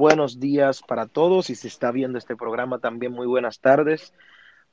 [0.00, 4.14] buenos días para todos y si está viendo este programa también muy buenas tardes.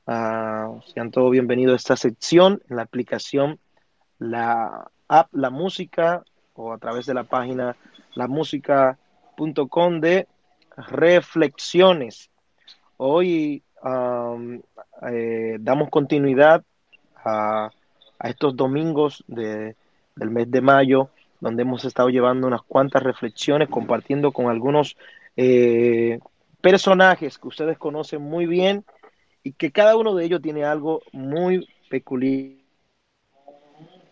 [0.06, 3.58] Uh, sean todos bienvenidos a esta sección en la aplicación,
[4.18, 7.76] la app La Música o a través de la página
[8.14, 10.26] lamusica.com de
[10.78, 12.30] reflexiones.
[12.96, 16.64] Hoy eh, damos continuidad
[17.22, 17.70] a,
[18.18, 19.76] a estos domingos de,
[20.16, 24.96] del mes de mayo donde hemos estado llevando unas cuantas reflexiones, compartiendo con algunos
[25.40, 26.18] eh,
[26.60, 28.84] personajes que ustedes conocen muy bien
[29.44, 32.58] y que cada uno de ellos tiene algo muy peculiar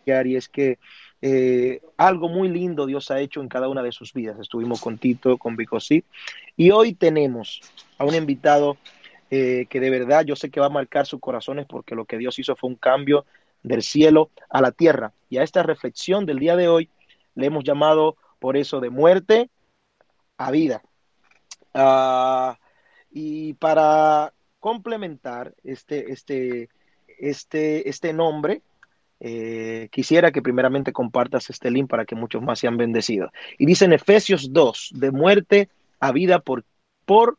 [0.07, 0.79] y es que
[1.21, 4.39] eh, algo muy lindo Dios ha hecho en cada una de sus vidas.
[4.39, 6.05] Estuvimos con Tito, con Bicosí
[6.57, 7.61] y hoy tenemos
[7.99, 8.77] a un invitado
[9.29, 12.19] eh, que de verdad yo sé que va a marcar sus corazones porque lo que
[12.19, 13.27] Dios hizo fue un cambio
[13.65, 15.13] del cielo a la tierra.
[15.29, 16.89] Y a esta reflexión del día de hoy
[17.35, 19.51] le hemos llamado por eso de muerte
[20.39, 20.83] a vida.
[21.77, 22.55] Uh,
[23.11, 26.71] y para complementar este, este,
[27.19, 28.63] este, este nombre,
[29.21, 33.31] eh, quisiera que primeramente compartas este link para que muchos más sean bendecidos.
[33.59, 35.69] Y dice en Efesios 2, de muerte
[36.01, 36.65] a vida por,
[37.05, 37.39] por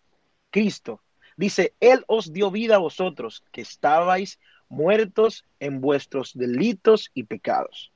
[0.52, 1.02] Cristo.
[1.36, 7.92] Dice, Él os dio vida a vosotros, que estabais muertos en vuestros delitos y pecados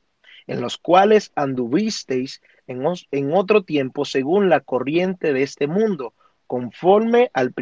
[0.48, 6.14] en los cuales anduvisteis en, en otro tiempo según la corriente de este mundo,
[6.52, 7.53] conforme al,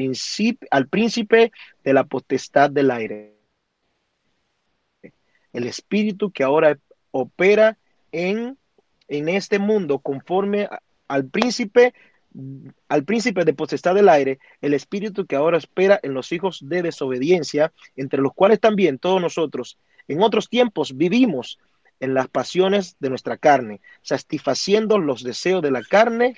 [0.71, 1.51] al príncipe
[1.83, 3.35] de la potestad del aire.
[5.53, 6.79] El espíritu que ahora
[7.11, 7.77] opera
[8.11, 8.57] en,
[9.07, 10.67] en este mundo, conforme
[11.07, 11.93] al príncipe
[12.87, 16.81] al príncipe de potestad del aire, el espíritu que ahora espera en los hijos de
[16.81, 21.59] desobediencia, entre los cuales también todos nosotros en otros tiempos vivimos
[21.99, 26.33] en las pasiones de nuestra carne, satisfaciendo los deseos de la carne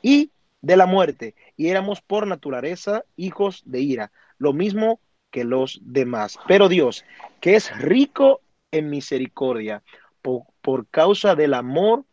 [0.00, 0.30] y
[0.62, 5.00] de la muerte, y éramos por naturaleza hijos de ira, lo mismo
[5.30, 6.38] que los demás.
[6.46, 7.04] Pero Dios,
[7.40, 9.82] que es rico en misericordia,
[10.22, 12.04] por, causa del amor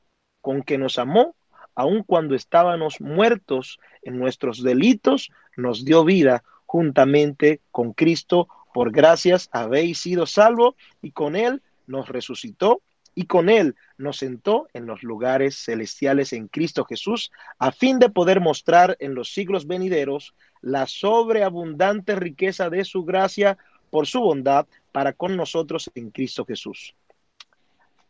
[0.42, 1.36] con que nos amó,
[1.76, 8.48] aun cuando estábamos muertos en nuestros delitos, nos dio vida juntamente con Cristo.
[8.74, 12.82] Por gracias habéis sido salvos y con Él nos resucitó
[13.18, 18.10] y con Él nos sentó en los lugares celestiales en Cristo Jesús, a fin de
[18.10, 23.58] poder mostrar en los siglos venideros la sobreabundante riqueza de su gracia
[23.90, 26.94] por su bondad para con nosotros en Cristo Jesús.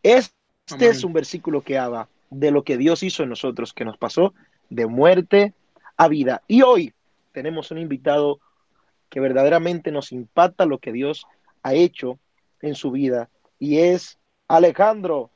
[0.04, 0.34] Este
[0.82, 4.34] es un versículo que habla de lo que Dios hizo en nosotros, que nos pasó
[4.70, 5.54] de muerte
[5.96, 6.44] a vida.
[6.50, 6.94] Y hoy
[7.32, 8.42] tenemos un invitado
[9.10, 11.26] que verdaderamente nos impacta lo que Dios
[11.64, 12.20] ha hecho
[12.62, 15.32] en su vida y es Alejandro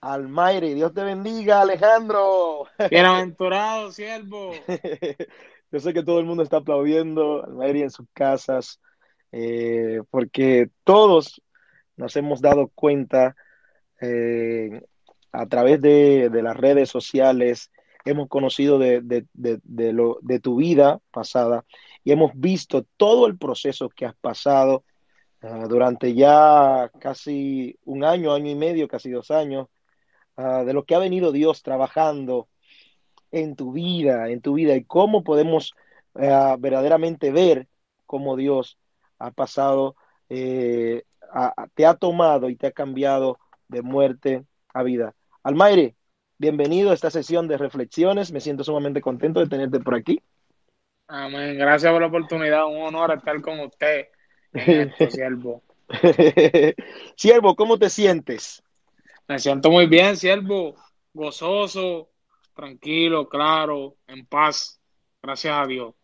[0.00, 0.74] Almaire.
[0.74, 2.66] Dios te bendiga, Alejandro.
[2.90, 4.52] Bienaventurado, siervo.
[5.70, 8.80] Yo sé que todo el mundo está aplaudiendo Almaire en sus casas,
[9.32, 11.42] eh, porque todos
[11.96, 13.34] nos hemos dado cuenta
[14.00, 14.82] eh,
[15.32, 17.70] a través de, las redes sociales,
[18.04, 19.02] hemos conocido de,
[19.34, 21.64] lo, de tu vida pasada
[22.04, 24.84] y hemos visto todo el proceso que has pasado
[25.48, 29.68] Ah, durante ya casi un año, año y medio, casi dos años,
[30.36, 32.48] ah, de lo que ha venido Dios trabajando
[33.30, 35.74] en tu vida, en tu vida y cómo podemos
[36.14, 37.68] ah, verdaderamente ver
[38.06, 38.76] cómo Dios
[39.20, 39.94] ha pasado,
[40.28, 41.04] eh,
[41.74, 45.14] te ha tomado y te ha cambiado de muerte a vida.
[45.44, 45.94] Almaire,
[46.38, 48.32] bienvenido a esta sesión de reflexiones.
[48.32, 50.20] Me siento sumamente contento de tenerte por aquí.
[51.06, 51.56] Amén.
[51.56, 52.66] Gracias por la oportunidad.
[52.66, 54.08] Un honor estar con usted
[55.10, 55.62] siervo.
[57.16, 58.62] siervo, ¿cómo te sientes?
[59.28, 60.74] Me siento muy bien, siervo.
[61.12, 62.10] Gozoso,
[62.54, 64.80] tranquilo, claro, en paz.
[65.22, 65.94] Gracias a Dios.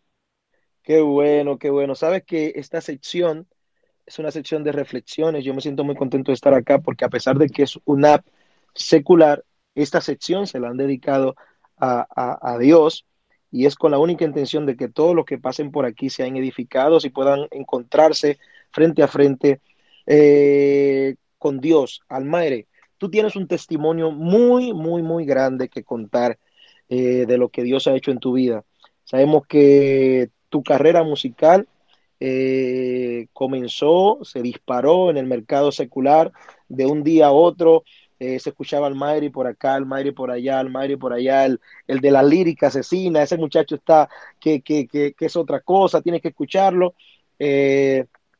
[0.81, 1.95] Qué bueno, qué bueno.
[1.95, 3.47] Sabes que esta sección
[4.05, 5.45] es una sección de reflexiones.
[5.45, 8.15] Yo me siento muy contento de estar acá porque a pesar de que es una
[8.15, 8.25] app
[8.73, 9.45] secular,
[9.75, 11.35] esta sección se la han dedicado
[11.77, 13.05] a, a Dios
[13.53, 16.35] y es con la única intención de que todos los que pasen por aquí sean
[16.35, 18.39] edificados y puedan encontrarse
[18.73, 19.61] frente a frente
[20.05, 22.01] eh, con Dios.
[22.09, 22.67] Almaire,
[22.97, 26.37] tú tienes un testimonio muy, muy, muy grande que contar
[26.89, 28.65] eh, de lo que Dios ha hecho en tu vida.
[29.03, 31.67] Sabemos que tu carrera musical
[32.19, 36.31] eh, comenzó, se disparó en el mercado secular
[36.67, 37.83] de un día a otro
[38.19, 41.59] se escuchaba al Mayri por acá, al Mayri por allá, al Mayri por allá, el,
[41.87, 44.07] de la lírica asesina, ese muchacho está
[44.39, 46.95] que, que, que, es otra cosa, tienes que escucharlo.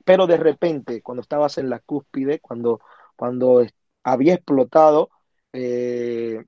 [0.05, 2.81] Pero de repente, cuando estabas en la cúspide, cuando,
[3.15, 3.65] cuando
[4.03, 5.09] había explotado
[5.53, 6.43] eh,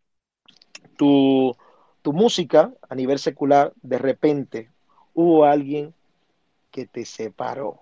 [0.98, 1.56] tu,
[2.02, 4.72] tu música a nivel secular, de repente
[5.14, 5.94] hubo alguien
[6.72, 7.82] que te separó,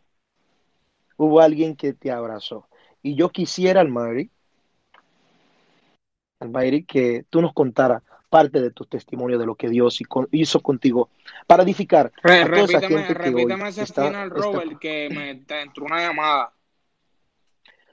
[1.18, 2.68] hubo alguien que te abrazó.
[3.02, 4.30] Y yo quisiera, Almari,
[6.40, 10.00] Almari, que tú nos contaras parte de tu testimonio de lo que Dios
[10.32, 11.12] hizo contigo
[11.46, 15.30] para edificar a toda esa gente repítame ese final, Robert, que me
[15.62, 16.52] entró una llamada.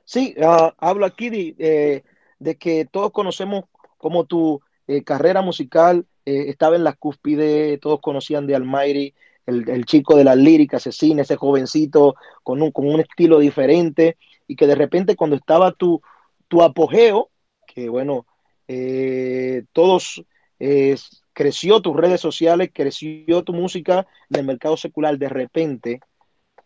[0.06, 2.04] Sí, uh, hablo aquí de, eh,
[2.38, 3.64] de, que todos conocemos
[3.98, 9.12] como tu eh, carrera musical eh, estaba en la cúspide, todos conocían de Almighty,
[9.44, 13.40] el, el, chico de las líricas, ese cine, ese jovencito con un, con un estilo
[13.40, 14.16] diferente,
[14.46, 16.00] y que de repente cuando estaba tu,
[16.48, 17.28] tu apogeo,
[17.66, 18.24] que bueno,
[18.72, 20.24] eh, todos
[20.60, 20.96] eh,
[21.32, 26.00] creció tus redes sociales, creció tu música en el mercado secular, de repente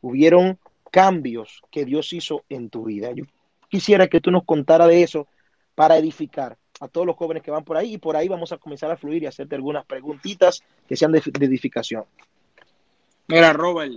[0.00, 0.58] hubieron
[0.90, 3.12] cambios que Dios hizo en tu vida.
[3.12, 3.24] Yo
[3.68, 5.28] quisiera que tú nos contara de eso
[5.74, 8.58] para edificar a todos los jóvenes que van por ahí y por ahí vamos a
[8.58, 12.04] comenzar a fluir y hacerte algunas preguntitas que sean de, edificación.
[13.28, 13.94] Mira, Robert,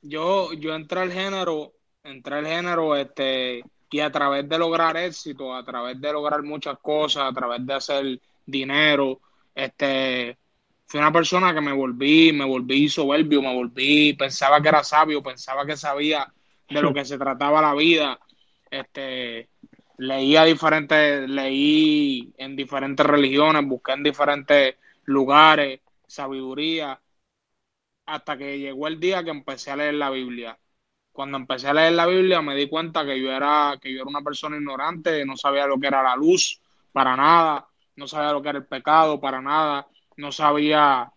[0.00, 1.72] yo, yo entré al género,
[2.02, 6.78] entré al género, este, y a través de lograr éxito, a través de lograr muchas
[6.78, 9.20] cosas, a través de hacer dinero,
[9.54, 10.38] este,
[10.86, 15.22] fui una persona que me volví, me volví soberbio, me volví, pensaba que era sabio,
[15.22, 16.32] pensaba que sabía
[16.68, 18.18] de lo que se trataba la vida,
[18.70, 19.48] este,
[19.98, 27.00] leía diferentes, leí en diferentes religiones, busqué en diferentes lugares, sabiduría,
[28.06, 30.58] hasta que llegó el día que empecé a leer la Biblia.
[31.12, 34.10] Cuando empecé a leer la Biblia me di cuenta que yo era, que yo era
[34.10, 36.60] una persona ignorante, no sabía lo que era la luz
[36.92, 39.86] para nada, no sabía lo que era el pecado para nada,
[40.16, 41.12] no sabía,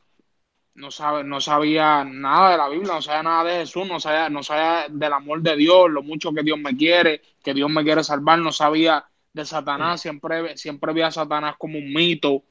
[0.76, 4.30] no sabe, no sabía nada de la Biblia, no sabía nada de Jesús, no sabía,
[4.30, 7.84] no sabía del amor de Dios, lo mucho que Dios me quiere, que Dios me
[7.84, 12.44] quiere salvar, no sabía de Satanás, siempre, siempre vi a Satanás como un mito.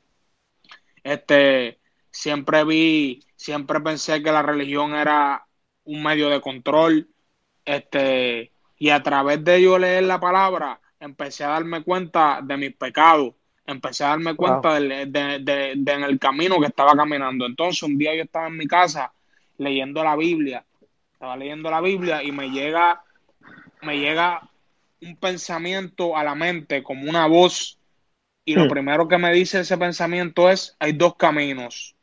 [1.02, 1.78] Este,
[2.10, 5.46] siempre vi, siempre pensé que la religión era
[5.84, 7.08] un medio de control
[7.64, 12.76] este, y a través de yo leer la palabra, empecé a darme cuenta de mis
[12.76, 13.34] pecados,
[13.66, 17.46] empecé a darme cuenta de, de, en el camino que estaba caminando.
[17.46, 19.12] Entonces, un día yo estaba en mi casa
[19.58, 20.64] leyendo la Biblia,
[21.12, 23.02] estaba leyendo la Biblia y me llega,
[23.82, 24.48] me llega
[25.00, 27.78] un pensamiento a la mente como una voz
[28.44, 28.68] y lo hmm.
[28.68, 31.96] primero que me dice ese pensamiento es, hay dos caminos,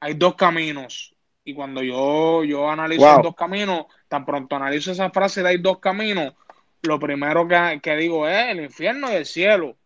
[0.00, 1.14] hay dos caminos.
[1.42, 5.58] Y cuando yo, yo analizo los dos caminos, tan pronto analizo esa frase de hay
[5.58, 6.34] dos caminos,
[6.82, 9.76] lo primero que, digo es el infierno y el cielo.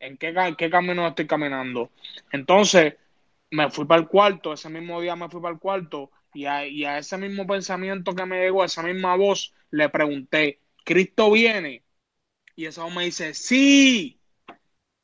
[0.00, 1.90] ¿En qué, qué camino estoy caminando?
[2.32, 2.94] Entonces,
[3.50, 6.66] me fui para el cuarto, ese mismo día me fui para el cuarto y a,
[6.66, 11.30] y a ese mismo pensamiento que me llegó, a esa misma voz, le pregunté, ¿Cristo
[11.30, 11.84] viene?
[12.56, 14.18] Y esa voz me dice, sí.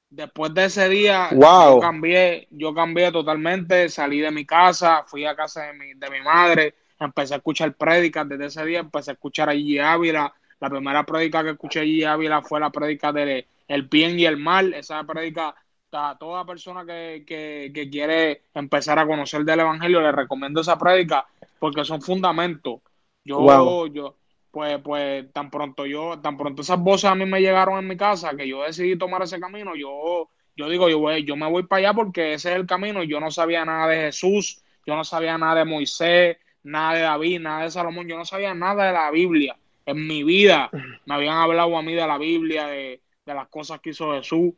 [0.08, 5.36] Después de ese día, yo cambié, yo cambié totalmente, salí de mi casa, fui a
[5.36, 9.14] casa de mi, de mi madre, empecé a escuchar prédicas desde ese día, empecé a
[9.14, 10.32] escuchar a Gigi Ávila.
[10.58, 14.26] La primera prédica que escuché a Gigi Ávila fue la prédica de El bien y
[14.26, 14.74] el mal.
[14.74, 15.54] Esa prédica
[15.96, 21.26] a toda persona que, que, quiere empezar a conocer del Evangelio, le recomiendo esa prédica
[21.58, 22.80] porque son fundamentos.
[23.24, 24.16] Yo, yo,
[24.50, 27.96] pues, pues, tan pronto yo, tan pronto esas voces a mí me llegaron en mi
[27.96, 31.64] casa que yo decidí tomar ese camino, yo, yo digo, yo voy, yo me voy
[31.64, 33.02] para allá porque ese es el camino.
[33.02, 37.40] Yo no sabía nada de Jesús, yo no sabía nada de Moisés, nada de David,
[37.40, 39.56] nada de Salomón, yo no sabía nada de la Biblia.
[39.84, 40.70] En mi vida
[41.04, 43.00] me habían hablado a mí de la Biblia, de,
[43.34, 44.52] las cosas que hizo Jesús.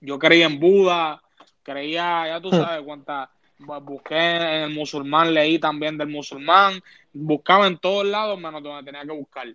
[0.00, 1.20] Yo creía en Buda,
[1.62, 3.28] creía, ya tú sabes cuántas,
[3.58, 6.80] busqué en el musulmán, leí también del musulmán,
[7.12, 9.48] buscaba en todos lados menos donde tenía que buscar.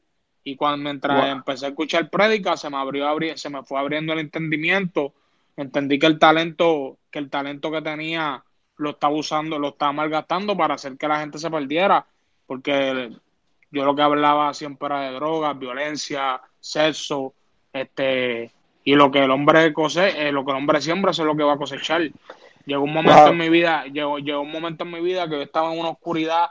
[0.43, 4.19] Y cuando mientras empecé a escuchar prédica, se me abrió, se me fue abriendo el
[4.19, 5.13] entendimiento,
[5.55, 8.43] entendí que el talento, que el talento que tenía
[8.77, 12.05] lo estaba usando, lo estaba malgastando para hacer que la gente se perdiera,
[12.45, 13.11] porque
[13.71, 17.33] yo lo que hablaba siempre era de drogas, violencia, sexo,
[17.74, 18.51] este,
[18.84, 21.36] y lo que el hombre cose, eh, lo que el hombre siembra, eso es lo
[21.36, 22.01] que va a cosechar.
[22.65, 25.42] Llegó un momento en mi vida, llegó, llegó un momento en mi vida que yo
[25.42, 26.48] estaba en una oscuridad,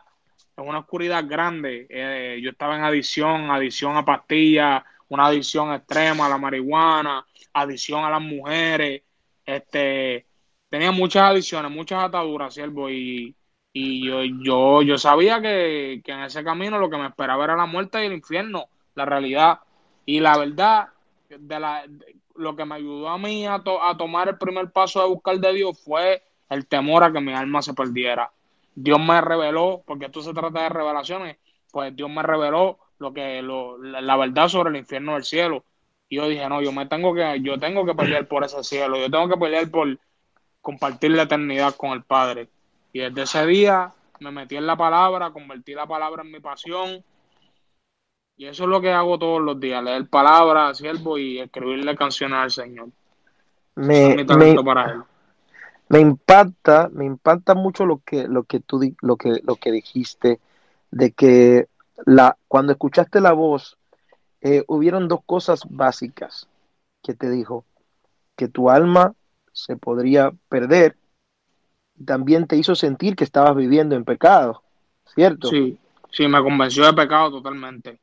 [0.57, 1.87] en una oscuridad grande.
[1.89, 8.05] Eh, yo estaba en adicción, adicción a pastillas, una adicción extrema a la marihuana, adicción
[8.05, 9.03] a las mujeres,
[9.45, 10.27] este,
[10.69, 13.35] tenía muchas adicciones, muchas ataduras, siervo, y,
[13.73, 17.67] y yo, yo, yo sabía que, en ese camino lo que me esperaba era la
[17.67, 19.61] muerte y el infierno, la realidad.
[20.07, 20.89] Y la verdad,
[21.39, 21.85] de la,
[22.37, 25.53] lo que me ayudó a mí a, a tomar el primer paso de buscar de
[25.53, 28.31] Dios fue el temor a que mi alma se perdiera.
[28.75, 31.37] Dios me reveló, porque esto se trata de revelaciones,
[31.71, 35.65] pues Dios me reveló lo que lo, la verdad sobre el infierno del cielo.
[36.09, 38.99] Y yo dije, no, yo me tengo que, yo tengo que pelear por ese cielo,
[38.99, 39.99] yo tengo que pelear por,
[40.63, 42.49] compartir la eternidad con el Padre.
[42.93, 47.05] Y desde ese día me metí en la palabra, convertí la palabra en mi pasión.
[48.37, 52.39] Y eso es lo que hago todos los días, leer palabras, siervo, y escribirle canciones
[52.39, 52.89] al Señor.
[53.75, 54.25] Me, me,
[54.65, 55.03] para él.
[55.89, 60.41] me impacta, me impacta mucho lo que, lo que tú lo que, lo que dijiste,
[60.91, 61.69] de que
[62.05, 63.79] la, cuando escuchaste la voz,
[64.41, 66.49] eh, hubieron dos cosas básicas
[67.03, 67.65] que te dijo,
[68.37, 69.15] que tu alma
[69.53, 70.97] se podría perder
[72.05, 74.63] también te hizo sentir que estabas viviendo en pecado,
[75.15, 75.49] ¿cierto?
[75.49, 75.79] Sí,
[76.11, 77.99] sí, me convenció de pecado totalmente.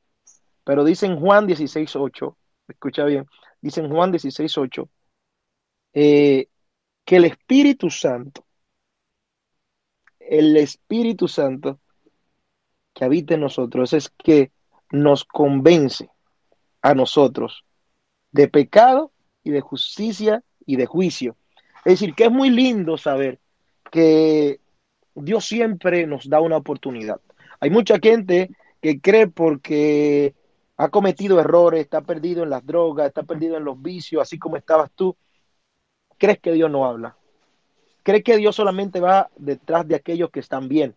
[0.63, 2.35] Pero dice en Juan 16.8,
[2.67, 3.25] escucha bien,
[3.61, 4.87] dice en Juan 16.8,
[5.93, 6.47] eh,
[7.05, 8.45] que el Espíritu Santo,
[10.19, 11.79] el Espíritu Santo
[12.93, 14.51] que habita en nosotros es que
[14.91, 16.09] nos convence
[16.81, 17.63] a nosotros
[18.31, 19.11] de pecado
[19.43, 21.35] y de justicia y de juicio.
[21.85, 23.39] Es decir, que es muy lindo saber
[23.91, 24.59] que
[25.15, 27.21] Dios siempre nos da una oportunidad.
[27.59, 28.49] Hay mucha gente
[28.81, 30.35] que cree porque
[30.81, 34.55] ha cometido errores, está perdido en las drogas, está perdido en los vicios, así como
[34.55, 35.13] estabas tú,
[36.17, 37.17] crees que Dios no habla.
[38.01, 40.95] Crees que Dios solamente va detrás de aquellos que están bien.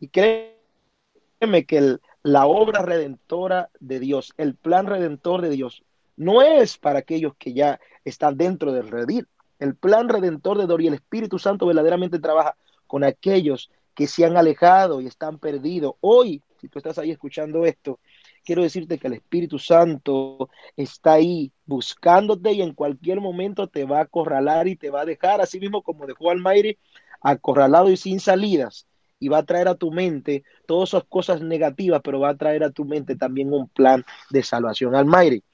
[0.00, 5.84] Y créeme que la obra redentora de Dios, el plan redentor de Dios,
[6.16, 9.28] no es para aquellos que ya están dentro del redil.
[9.60, 12.56] El plan redentor de Dios y el Espíritu Santo verdaderamente trabaja
[12.88, 15.94] con aquellos que se han alejado y están perdidos.
[16.00, 18.00] Hoy, si tú estás ahí escuchando esto,
[18.48, 23.98] quiero decirte que el Espíritu Santo está ahí buscándote y en cualquier momento te va
[23.98, 26.78] a acorralar y te va a dejar, así mismo como dejó al Mayri,
[27.20, 28.86] acorralado y sin salidas.
[29.20, 32.64] Y va a traer a tu mente todas esas cosas negativas, pero va a traer
[32.64, 34.94] a tu mente también un plan de salvación.
[34.94, 35.44] al Mayri.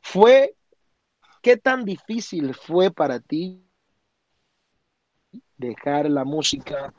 [0.00, 0.54] ¿Fue
[1.42, 3.64] qué tan difícil fue para ti
[5.56, 6.94] dejar la música?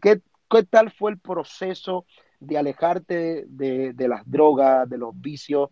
[0.00, 2.06] ¿Qué, qué tal fue el proceso
[2.40, 5.70] de alejarte de, de, las drogas, de los vicios,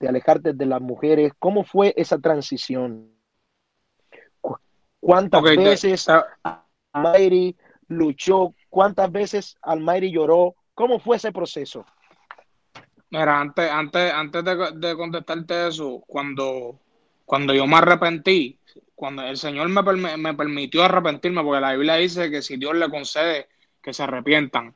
[0.00, 1.32] de alejarte de las mujeres?
[1.38, 3.12] ¿Cómo fue esa transición?
[4.98, 6.06] ¿Cuántas veces
[6.92, 7.56] Almighty
[7.88, 8.54] luchó?
[8.68, 10.56] ¿Cuántas veces Almighty lloró?
[10.74, 11.86] ¿Cómo fue ese proceso?
[13.10, 16.80] Mira, antes, antes, antes de, contestarte eso, cuando,
[17.24, 18.58] cuando yo me arrepentí,
[18.96, 22.90] cuando el Señor me, me permitió arrepentirme, porque la Biblia dice que si Dios le
[22.90, 23.48] concede
[23.80, 24.74] que se arrepientan,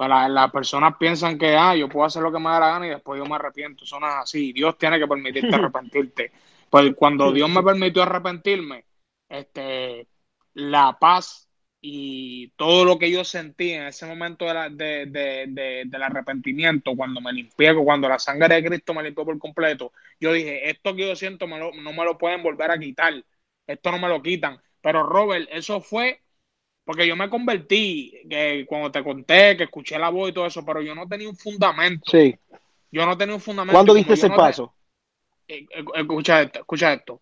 [0.00, 2.86] pues las personas piensan que, ah, yo puedo hacer lo que me da la gana
[2.86, 3.84] y después yo me arrepiento.
[3.84, 4.50] Eso no es así.
[4.50, 6.32] Dios tiene que permitirte arrepentirte.
[6.70, 8.86] Pues cuando Dios me permitió arrepentirme,
[9.28, 10.08] este,
[10.54, 11.50] la paz
[11.82, 16.96] y todo lo que yo sentí en ese momento de la, de, de, del arrepentimiento,
[16.96, 20.96] cuando me limpié, cuando la sangre de Cristo me limpió por completo, yo dije, esto
[20.96, 23.22] que yo siento no me lo pueden volver a quitar,
[23.66, 24.58] esto no me lo quitan.
[24.80, 26.22] Pero Robert, eso fue
[26.84, 30.64] porque yo me convertí, que cuando te conté, que escuché la voz y todo eso,
[30.64, 32.10] pero yo no tenía un fundamento.
[32.10, 32.36] Sí.
[32.90, 33.74] Yo no tenía un fundamento.
[33.74, 34.74] ¿Cuándo diste ese paso?
[35.46, 37.20] Eh, eh, escucha esto, escucha esto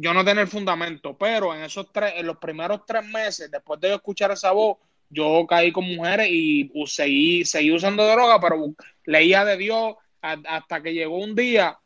[0.00, 3.80] yo no tenía el fundamento, pero en esos tres, en los primeros tres meses, después
[3.80, 4.78] de escuchar esa voz,
[5.10, 10.92] yo caí con mujeres y seguí, seguí usando droga, pero leía de Dios hasta que
[10.92, 11.78] llegó un día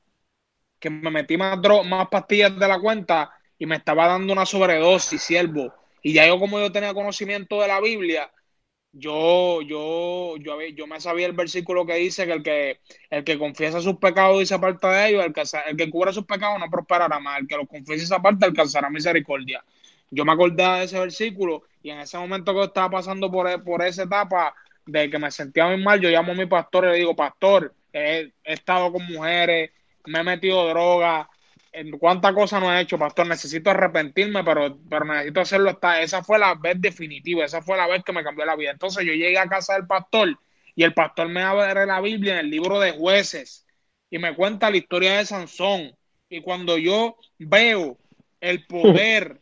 [0.79, 5.23] que me metí más, más pastillas de la cuenta y me estaba dando una sobredosis,
[5.23, 5.73] siervo.
[6.03, 8.31] Y ya yo, como yo tenía conocimiento de la Biblia,
[8.93, 12.81] yo, yo, yo, yo me sabía el versículo que dice que el que,
[13.11, 16.13] el que confiesa sus pecados y se aparta de ellos, el que, el que cubre
[16.13, 19.65] sus pecados no prosperará más, el que los confiesa y se aparta alcanzará misericordia.
[20.11, 23.83] Yo me acordaba de ese versículo y en ese momento que estaba pasando por, por
[23.83, 24.55] esa etapa
[24.87, 27.75] de que me sentía muy mal, yo llamo a mi pastor y le digo, pastor,
[27.93, 29.71] he, he estado con mujeres,
[30.07, 31.29] me he metido droga,
[31.99, 33.27] cuántas cosas no he hecho, pastor.
[33.27, 35.71] Necesito arrepentirme, pero, pero necesito hacerlo.
[35.71, 38.71] Hasta, esa fue la vez definitiva, esa fue la vez que me cambió la vida.
[38.71, 40.39] Entonces yo llegué a casa del pastor
[40.75, 43.67] y el pastor me abre la Biblia en el libro de jueces
[44.11, 45.97] y me cuenta la historia de Sansón.
[46.29, 47.99] Y cuando yo veo
[48.41, 49.41] el poder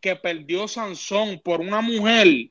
[0.00, 2.50] que perdió Sansón por una mujer,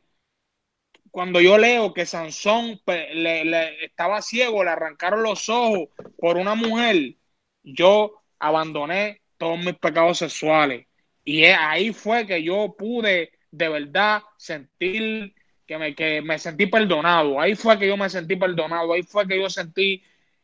[1.11, 7.15] cuando yo leo que Sansón le, estaba ciego, le arrancaron los ojos por una mujer,
[7.63, 10.85] yo abandoné todos mis pecados sexuales.
[11.25, 15.33] Y ahí fue que yo pude de verdad sentir
[15.65, 17.39] que me, que me sentí perdonado.
[17.41, 18.93] Ahí fue que yo me sentí perdonado.
[18.93, 20.03] Ahí fue que yo sentí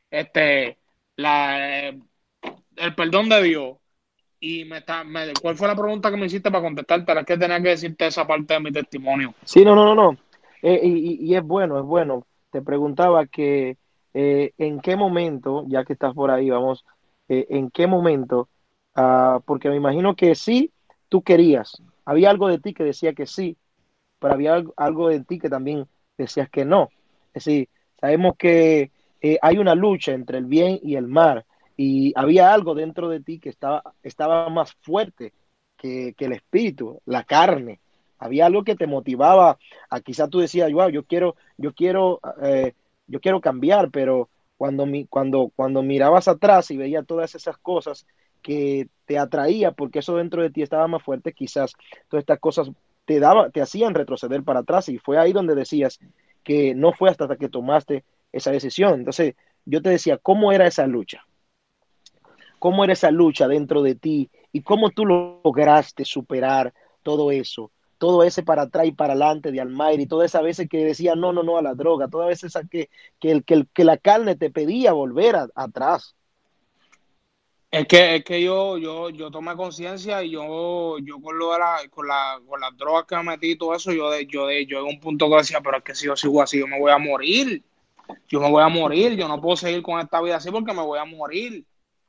[0.10, 0.80] este
[1.16, 3.78] la, el perdón de Dios.
[4.40, 7.12] Y me, me, ¿cuál fue la pregunta que me hiciste para contestarte?
[7.12, 9.36] Es que tenía que decirte esa parte de mi testimonio.
[9.46, 10.18] Sí, no, no, no, no.
[10.64, 12.26] Eh, y, es bueno, es bueno.
[12.50, 13.78] Te preguntaba que
[14.16, 16.84] eh, en qué momento, ya que estás por ahí, vamos,
[17.30, 18.50] eh, en qué momento
[19.00, 20.72] Ah, porque me imagino que sí,
[21.08, 23.56] tú querías, había algo de ti que decía que sí,
[24.18, 25.88] pero había algo de ti que también
[26.18, 26.90] decías que no.
[27.28, 27.70] Es decir,
[28.02, 31.46] sabemos que eh, hay una lucha entre el bien y el mal,
[31.78, 35.32] y había algo dentro de ti que estaba, estaba más fuerte
[35.78, 37.80] que, el espíritu, la carne.
[38.18, 39.60] Había algo que te motivaba
[39.92, 42.74] a quizás tú decías, wow, yo quiero, yo quiero, eh,
[43.06, 48.08] yo quiero cambiar, pero cuando, mi, cuando, cuando mirabas atrás y veías todas esas cosas
[48.48, 51.74] que te atraía porque eso dentro de ti estaba más fuerte, quizás
[52.08, 52.72] todas estas cosas
[53.04, 56.00] te daba, te hacían retroceder para atrás y fue ahí donde decías
[56.46, 59.00] que no fue hasta que tomaste esa decisión.
[59.00, 59.36] Entonces,
[59.66, 61.26] yo te decía, ¿cómo era esa lucha?
[62.58, 66.74] ¿Cómo era esa lucha dentro de ti y cómo tú lograste superar
[67.04, 67.72] todo eso?
[67.98, 71.34] Todo ese para atrás y para adelante de Almighty, todas esas veces que decía no,
[71.34, 72.90] no, no a la droga, todas veces que,
[73.20, 76.17] que, que, que la carne te pedía volver atrás.
[77.70, 81.60] Es que, es que yo, yo, yo tomé conciencia y yo, yo con lo de
[81.60, 84.48] la, con la, con las drogas que me metí y todo eso, yo de, yo
[84.48, 86.68] de, yo en un punto que decía, pero es que si yo sigo así, yo
[86.68, 87.64] me voy a morir.
[88.30, 90.82] Yo me voy a morir, yo no puedo seguir con esta vida así porque me
[90.82, 91.66] voy a morir.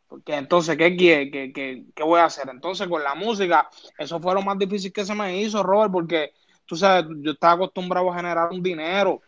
[0.07, 2.49] Porque entonces, ¿qué, qué, qué, qué, qué voy a hacer?
[2.49, 6.33] Entonces, con la música, eso fue lo más difícil que se me hizo, Robert, porque
[6.65, 9.21] tú sabes, yo estaba acostumbrado a generar un dinero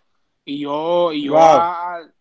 [0.44, 1.36] y yo, y yo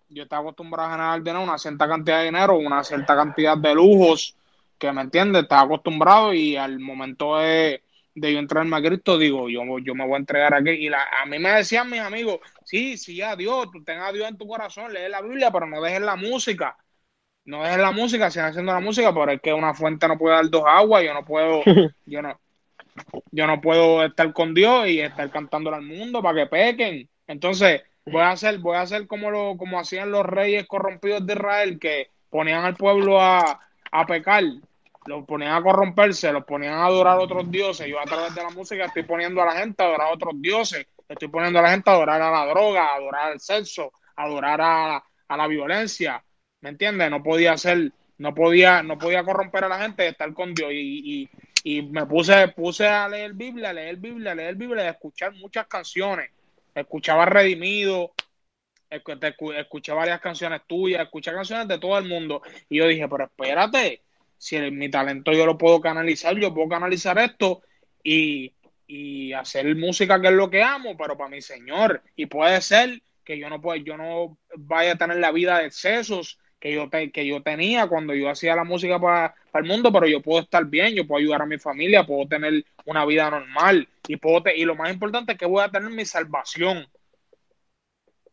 [0.10, 3.76] yo estaba acostumbrado a generar dinero, una cierta cantidad de dinero, una cierta cantidad de
[3.76, 4.36] lujos,
[4.78, 7.84] que me entiendes, estaba acostumbrado y al momento de,
[8.16, 10.72] de yo entrarme a Cristo, digo, yo, yo me voy a entregar aquí.
[10.72, 14.14] Y la, a mí me decían mis amigos, sí, sí, ya Dios, tú tengas a
[14.14, 16.78] Dios en tu corazón, lee la Biblia, pero no dejes la música.
[17.46, 20.36] No dejes la música, sigan haciendo la música, pero es que una fuente no puede
[20.36, 21.64] dar dos aguas, yo no puedo,
[22.06, 22.40] yo no,
[23.32, 27.10] yo no puedo estar con Dios y estar cantándole al mundo para que pequen.
[27.28, 31.34] Entonces, Voy a hacer, voy a hacer como lo, como hacían los reyes corrompidos de
[31.34, 33.60] Israel, que ponían al pueblo a,
[33.92, 34.44] a pecar,
[35.06, 37.88] los ponían a corromperse, los ponían a adorar a otros dioses.
[37.88, 40.34] Yo a través de la música estoy poniendo a la gente a adorar a otros
[40.42, 43.92] dioses, estoy poniendo a la gente a adorar a la droga, a adorar al sexo,
[44.16, 46.24] a adorar a, a la violencia.
[46.62, 47.10] ¿Me entiendes?
[47.10, 50.72] No podía hacer, no podía, no podía corromper a la gente y estar con Dios.
[50.74, 51.30] Y, y,
[51.64, 55.34] y me puse, puse a leer Biblia, a leer Biblia, a leer Biblia, a escuchar
[55.34, 56.32] muchas canciones
[56.82, 58.14] escuchaba Redimido,
[58.90, 62.42] escuché varias canciones tuyas, escuché canciones de todo el mundo.
[62.70, 64.02] Y yo dije, pero espérate,
[64.38, 67.62] si mi talento yo lo puedo canalizar, yo puedo canalizar esto
[68.04, 68.54] y,
[68.88, 72.02] y hacer música que es lo que amo, pero para mi Señor.
[72.16, 75.68] Y puede ser que yo no, pueda, yo no vaya a tener la vida de
[75.68, 80.08] excesos que yo, que yo tenía cuando yo hacía la música para, el mundo, pero
[80.08, 83.88] yo puedo estar bien, yo puedo ayudar a mi familia, puedo tener una vida normal
[84.08, 86.88] y, puedo y lo más importante es que voy a tener mi salvación.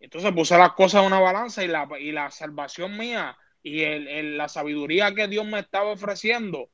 [0.00, 4.36] Entonces puse las cosas en una balanza y la, y la salvación mía y el,
[4.36, 6.68] la sabiduría que Dios me estaba ofreciendo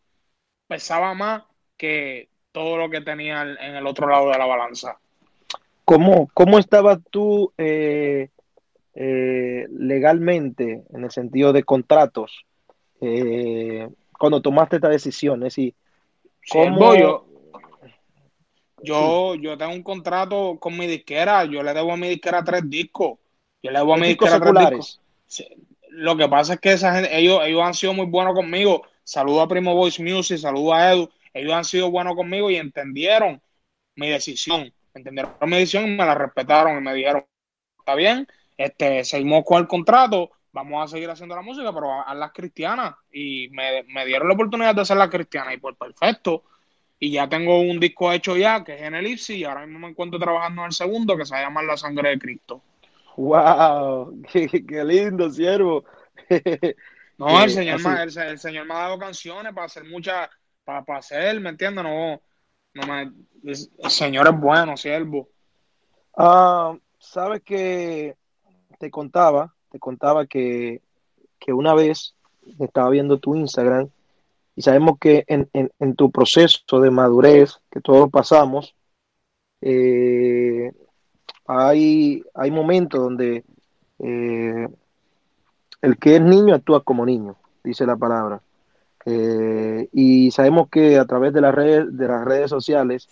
[0.67, 1.45] pesaba más
[1.77, 4.99] que todo lo que tenía en el otro lado de la balanza.
[5.85, 8.29] ¿Cómo, cómo estabas tú eh,
[8.95, 12.45] eh, legalmente, en el sentido de contratos,
[13.01, 15.43] eh, cuando tomaste esta decisión?
[15.43, 15.75] Es decir,
[16.51, 16.95] ¿cómo...
[16.95, 17.27] yo,
[18.83, 22.69] yo, yo tengo un contrato con mi disquera, yo le debo a mi disquera tres
[22.69, 23.19] discos.
[23.63, 25.01] Yo le debo a mi disquera tres discos.
[25.91, 28.83] Lo que pasa es que esa gente, ellos, ellos han sido muy buenos conmigo.
[29.05, 31.11] Saludo a Primo Voice Music, saludo a Edu.
[31.35, 33.41] Ellos han sido buenos conmigo y entendieron
[33.95, 34.73] mi decisión.
[34.95, 37.25] Entendieron mi decisión y me la respetaron y me dijeron,
[37.79, 38.27] está bien,
[38.65, 42.95] este, seguimos con el contrato, vamos a seguir haciendo la música, pero a, las cristianas.
[43.13, 46.45] Y me, dieron la oportunidad de hacer la cristiana y pues perfecto.
[46.99, 49.89] Y ya tengo un disco hecho ya, que es en Elipsis, y ahora mismo me
[49.89, 52.63] encuentro trabajando en el segundo, que se llama La Sangre de Cristo.
[53.17, 54.23] ¡Wow!
[54.33, 55.85] ¡Qué, lindo, siervo!
[57.19, 60.31] no, el señor, me, el, señor me ha dado canciones para hacer muchas,
[60.65, 61.83] para, para hacer, ¿me entiendes?
[61.83, 62.23] No,
[62.75, 65.29] no me, el, señor es bueno, siervo.
[66.17, 68.17] Ah, Sabes que
[68.83, 70.81] te contaba, te contaba que,
[71.47, 72.17] una vez
[72.59, 73.89] estaba viendo tu Instagram
[74.57, 78.75] y sabemos que en, tu proceso de madurez que todos pasamos,
[79.61, 80.73] eh,
[81.47, 83.45] hay, hay momentos donde
[84.01, 84.69] eh,
[85.81, 88.43] el que es niño actúa como niño, dice la palabra.
[89.05, 93.09] Eh, y sabemos que a través de las redes, de las redes sociales,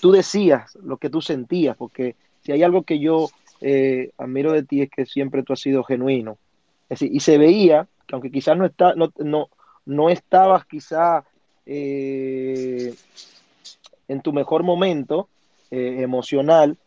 [0.00, 3.28] tú decías lo que tú sentías, porque si hay algo que yo
[3.60, 6.38] eh, admiro de ti es que siempre tú has sido genuino.
[7.00, 9.48] y se veía que aunque quizás no, no, no,
[9.84, 11.24] no estabas quizá
[11.66, 12.94] eh,
[14.08, 15.28] en tu mejor momento
[15.70, 16.78] eh, emocional,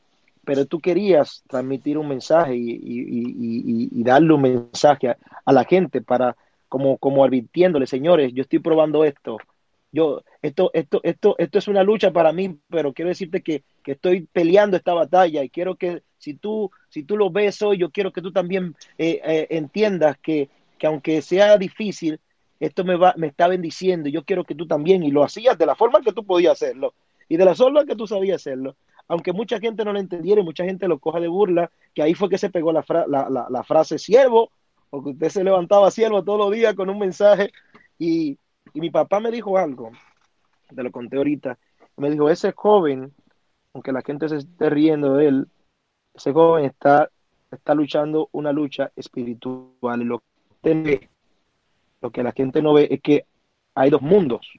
[0.43, 6.35] pero tú querías transmitir un mensaje y, darle un mensaje a, la gente para
[6.67, 9.37] como, como advirtiéndole, señores, yo estoy probando esto,
[9.91, 13.93] yo, esto, esto, esto, esto es una lucha para mí, pero quiero decirte que, que
[13.93, 17.89] estoy peleando esta batalla y quiero que si tú, si tú lo ves hoy, yo
[17.89, 22.19] quiero que tú también eh, eh, entiendas que, que aunque sea difícil,
[22.59, 25.57] esto me, va, me está bendiciendo y yo quiero que tú también, y lo hacías
[25.57, 26.93] de la forma que tú podías hacerlo
[27.27, 28.75] y de la forma que tú sabías hacerlo,
[29.07, 32.13] aunque mucha gente no lo entendiera y mucha gente lo coja de burla, que ahí
[32.13, 34.51] fue que se pegó la, fra la, la, frase siervo,
[34.89, 37.51] porque usted se levantaba siervo todos los días con un mensaje
[37.97, 38.37] y,
[38.73, 39.91] y mi papá me dijo algo,
[40.75, 41.57] te lo conté ahorita,
[41.97, 43.13] me dijo, ese joven,
[43.73, 45.47] aunque la gente se esté riendo de él,
[46.13, 47.09] ese joven está,
[47.51, 50.01] está luchando una lucha espiritual.
[50.01, 50.21] Y lo
[50.61, 51.09] que,
[52.01, 53.25] lo que la gente no ve es que
[53.75, 54.51] hay dos mundos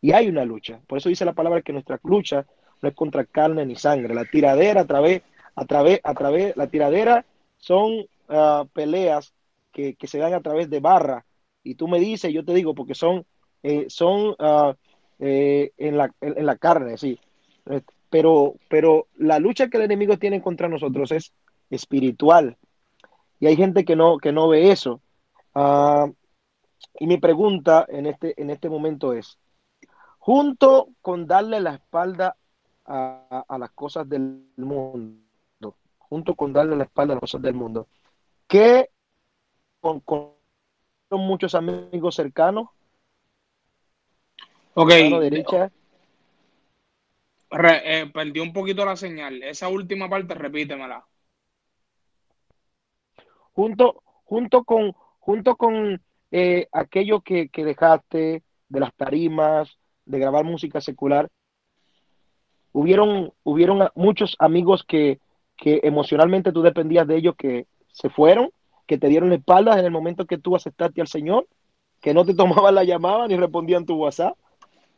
[0.00, 0.80] y hay una lucha.
[0.86, 2.46] Por eso dice la palabra que nuestra lucha
[2.80, 4.14] no es contra carne ni sangre.
[4.14, 5.22] La tiradera a través,
[5.56, 7.24] a través, a través, la tiradera
[7.56, 9.34] son uh, peleas
[9.72, 11.24] que, que, se dan a través de barra.
[11.64, 13.26] Y tú me dices, yo te digo, porque son,
[13.64, 14.74] eh, son uh,
[15.18, 17.18] eh, en, la, en, en, la, carne, sí.
[18.10, 21.32] Pero, pero la lucha que el enemigo tiene contra nosotros es
[21.70, 22.56] espiritual.
[23.40, 25.00] Y hay gente que no, que no ve eso.
[25.54, 26.12] Uh,
[26.98, 29.38] y mi pregunta en este, en este momento es,
[30.18, 32.36] junto con darle la espalda
[32.84, 37.54] a, a, las cosas del mundo, junto con darle la espalda a las cosas del
[37.54, 37.88] mundo,
[38.46, 38.90] ¿qué
[39.80, 40.34] con, con
[41.10, 42.68] muchos amigos cercanos?
[44.74, 44.90] Ok.
[45.04, 45.72] Mano derecha.
[47.50, 49.42] Re, eh, perdí un poquito la señal.
[49.42, 51.06] Esa última parte, repítemela.
[53.52, 60.44] Junto, junto con, junto con eh, aquello que, que, dejaste de las tarimas, de grabar
[60.44, 61.28] música secular,
[62.72, 65.18] hubieron, hubieron muchos amigos que,
[65.56, 68.50] que emocionalmente tú dependías de ellos que se fueron,
[68.86, 71.48] que te dieron espaldas en el momento que tú aceptaste al Señor,
[72.00, 74.36] que no te tomaban la llamada ni respondían tu WhatsApp.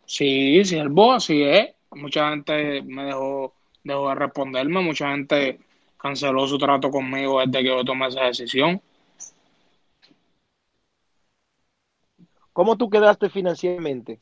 [0.05, 1.75] Sí, sí, el bo, así es.
[1.93, 5.59] Mucha gente me dejó, dejó de responderme, mucha gente
[5.97, 8.81] canceló su trato conmigo desde que yo tomé esa decisión.
[12.53, 14.21] ¿Cómo tú quedaste financieramente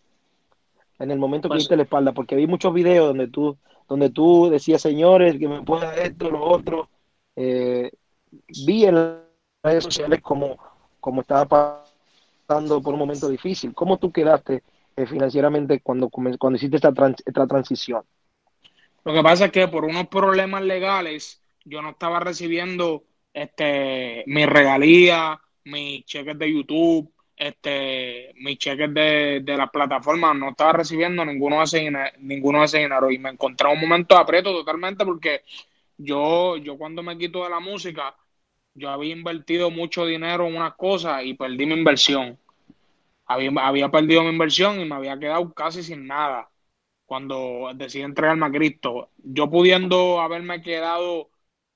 [0.98, 2.12] en el momento que pues, diste la espalda?
[2.12, 3.56] Porque vi muchos videos donde tú,
[3.88, 6.88] donde tú decías, señores, que me pueda esto, lo otro.
[7.36, 7.90] Eh,
[8.66, 9.16] vi en las
[9.62, 10.58] redes sociales como,
[11.00, 11.84] como estaba
[12.46, 13.74] pasando por un momento difícil.
[13.74, 14.62] ¿Cómo tú quedaste
[14.98, 18.02] eh, financieramente cuando, cuando hiciste esta, trans, esta transición?
[19.04, 24.46] Lo que pasa es que por unos problemas legales yo no estaba recibiendo este mis
[24.46, 31.24] regalías, mis cheques de YouTube, este, mis cheques de, de las plataformas, no estaba recibiendo
[31.24, 35.04] ninguno de, ese, ninguno de ese dinero y me encontré un momento de aprieto totalmente
[35.04, 35.42] porque
[35.96, 38.16] yo, yo cuando me quito de la música,
[38.74, 42.36] yo había invertido mucho dinero en unas cosas y perdí mi inversión.
[43.28, 46.50] Había, había perdido mi inversión y me había quedado casi sin nada
[47.06, 49.10] cuando decidí entregarme a Cristo.
[49.18, 51.30] Yo pudiendo haberme quedado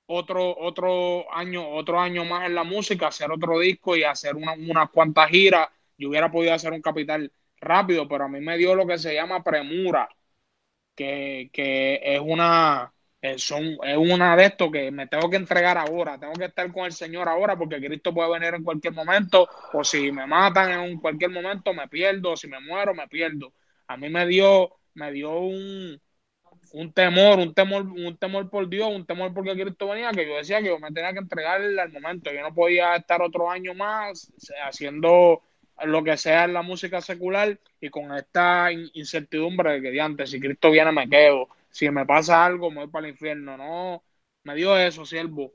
[0.07, 4.55] otro, otro año, otro año más en la música, hacer otro disco y hacer una,
[4.55, 8.75] unas cuantas giras, yo hubiera podido hacer un capital rápido, pero a mí me dio
[8.75, 10.09] lo que se llama premura,
[10.95, 12.92] que, que es una
[13.37, 16.87] son, es una de estos que me tengo que entregar ahora, tengo que estar con
[16.87, 20.99] el Señor ahora porque Cristo puede venir en cualquier momento o si me matan en
[20.99, 23.53] cualquier momento me pierdo, si me muero me pierdo.
[23.87, 26.01] A mí me dio, me dio un,
[26.73, 30.37] un temor, un temor, un temor por Dios, un temor porque Cristo venía, que yo
[30.37, 32.33] decía que yo me tenía que entregarle al momento.
[32.33, 34.33] Yo no podía estar otro año más
[34.65, 35.43] haciendo
[35.85, 40.41] lo que sea en la música secular y con esta incertidumbre de que antes, si
[40.41, 43.57] Cristo viene me quedo, si me pasa algo me voy para el infierno.
[43.57, 44.05] No,
[44.45, 45.51] me dio eso, siervo.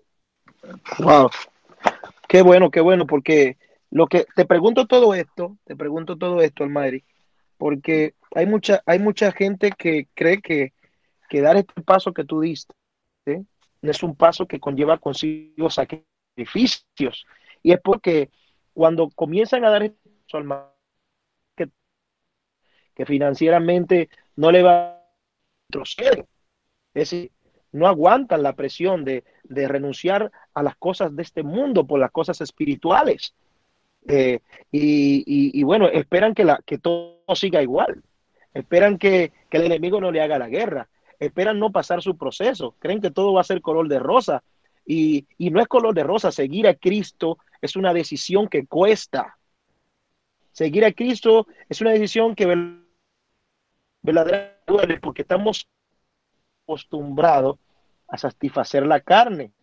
[1.00, 1.30] Wow.
[2.28, 3.58] Qué bueno, qué bueno, porque
[3.90, 7.06] lo que te pregunto todo esto, te pregunto todo esto, Almadri,
[7.58, 10.74] porque hay mucha, hay mucha gente que cree que
[11.28, 12.74] que dar este paso que tú diste
[13.26, 13.46] ¿sí?
[13.82, 17.26] es un paso que conlleva consigo sacrificios.
[17.64, 18.30] Y es porque
[18.74, 20.72] cuando comienzan a dar este paso al
[21.56, 21.70] que,
[22.96, 24.97] que financieramente no le va
[25.68, 26.26] a retroceder,
[26.94, 27.32] es decir,
[27.72, 32.12] no aguantan la presión de, de, renunciar a las cosas de este mundo por las
[32.12, 33.36] cosas espirituales.
[34.08, 34.40] Eh,
[34.72, 38.02] y, y, y, bueno, esperan que, la, que todo siga igual.
[38.54, 40.88] Esperan que, que el enemigo no le haga la guerra
[41.20, 44.44] esperan no pasar su proceso, creen que todo va a ser color de rosa.
[44.86, 49.38] Y, y no es color de rosa, seguir a Cristo es una decisión que cuesta.
[50.54, 52.46] Seguir a Cristo es una decisión que
[54.02, 55.68] verdaderamente duele porque estamos
[56.64, 57.58] acostumbrados
[58.08, 59.54] a satisfacer la carne.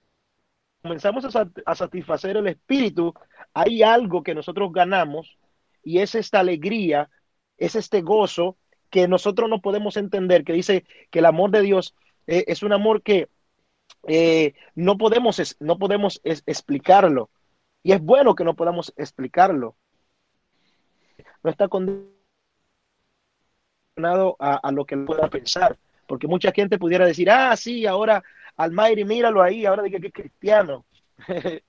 [0.82, 3.14] Comenzamos a, a, satisfacer el espíritu,
[3.54, 5.38] hay algo que nosotros ganamos
[5.82, 7.10] y es esta alegría
[7.56, 8.56] es este gozo
[8.90, 11.94] que nosotros no podemos entender, que dice que el amor de Dios
[12.26, 13.28] eh, es un amor que
[14.06, 17.30] eh, no podemos, no podemos explicarlo.
[17.82, 19.76] Y es bueno que no podamos explicarlo.
[21.42, 22.13] No está condenado
[23.96, 25.76] a, lo que pueda pensar.
[26.06, 28.22] Porque mucha gente pudiera decir, ah, sí, ahora
[28.56, 30.84] Almayri, míralo ahí, ahora dice que es cristiano.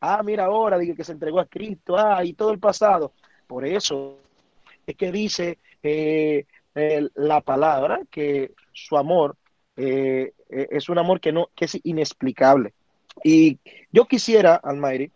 [0.00, 3.12] ah, mira ahora, dice que se entregó a Cristo, ah, y todo el pasado.
[3.46, 4.18] Por eso
[4.86, 6.44] es que dice eh,
[7.14, 9.36] la palabra que su amor
[9.76, 12.74] eh, eh, es un amor que, no, que es inexplicable.
[13.22, 13.58] Y
[13.92, 15.10] yo quisiera, Almayri,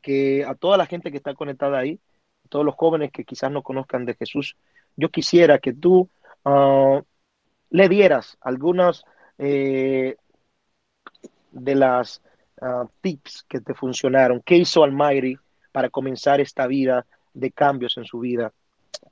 [0.00, 2.00] que a toda la gente que está conectada ahí,
[2.48, 4.56] todos los jóvenes que quizás no conozcan de Jesús,
[4.96, 6.08] yo quisiera que tú
[6.44, 7.02] ah,
[7.70, 9.04] le dieras algunos
[9.36, 10.16] de
[11.74, 12.22] las
[12.60, 14.42] ah, tips que te funcionaron.
[14.44, 15.36] ¿Qué hizo Almighty
[15.72, 18.52] para comenzar esta vida de cambios en su vida?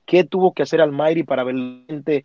[0.04, 2.24] ¿Qué tuvo que hacer Almighty para verdaderamente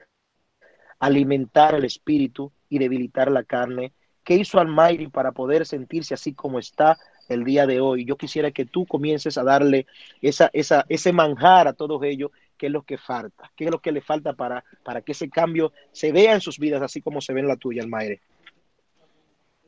[0.99, 3.93] alimentar el espíritu y debilitar la carne?
[4.23, 6.97] ¿Qué hizo Almighty para poder sentirse así como está
[7.29, 8.05] el día de hoy?
[8.05, 9.85] Yo quisiera que tú comiences a darle
[10.21, 13.79] esa, esa, ese manjar a todos ellos, qué es lo que falta, qué es lo
[13.79, 17.21] que le falta para, para que ese cambio se vea en sus vidas, así como
[17.21, 18.19] se ve en la tuya, Almighty.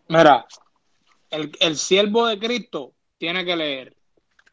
[0.09, 0.45] Mira,
[1.29, 3.95] el, el siervo de Cristo tiene que leer.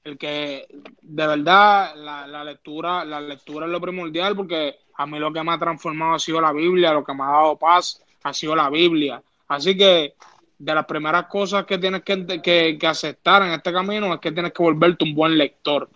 [0.04, 0.68] El que
[1.02, 5.42] de verdad la, la, lectura, la lectura es lo primordial porque a mí lo que
[5.42, 8.54] me ha transformado ha sido la Biblia, lo que me ha dado paz ha sido
[8.54, 9.20] la Biblia.
[9.48, 10.14] Así que
[10.58, 14.32] de las primeras cosas que tienes que, que, que aceptar en este camino es que
[14.32, 15.88] tienes que volverte un buen lector.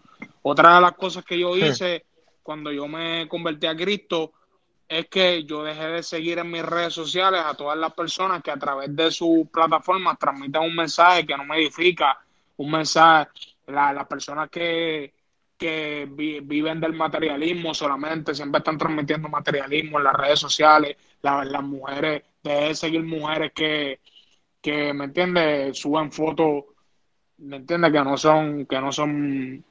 [0.43, 2.05] Otra de las cosas que yo hice
[2.51, 4.33] cuando yo me convertí a Cristo
[4.89, 8.51] es que yo dejé de seguir en mis redes sociales a todas las personas que
[8.51, 12.19] a través de sus plataformas transmiten un mensaje que no me edifica,
[12.57, 13.31] un mensaje,
[13.69, 15.15] las personas que,
[15.57, 22.25] que viven del materialismo solamente, siempre están transmitiendo materialismo en las redes sociales, las mujeres,
[22.43, 24.01] dejé de seguir mujeres que,
[24.61, 25.79] que ¿me entiendes?
[25.79, 26.65] Suben fotos,
[27.39, 27.93] ¿me entiendes?
[27.93, 29.65] Que no son, que no son,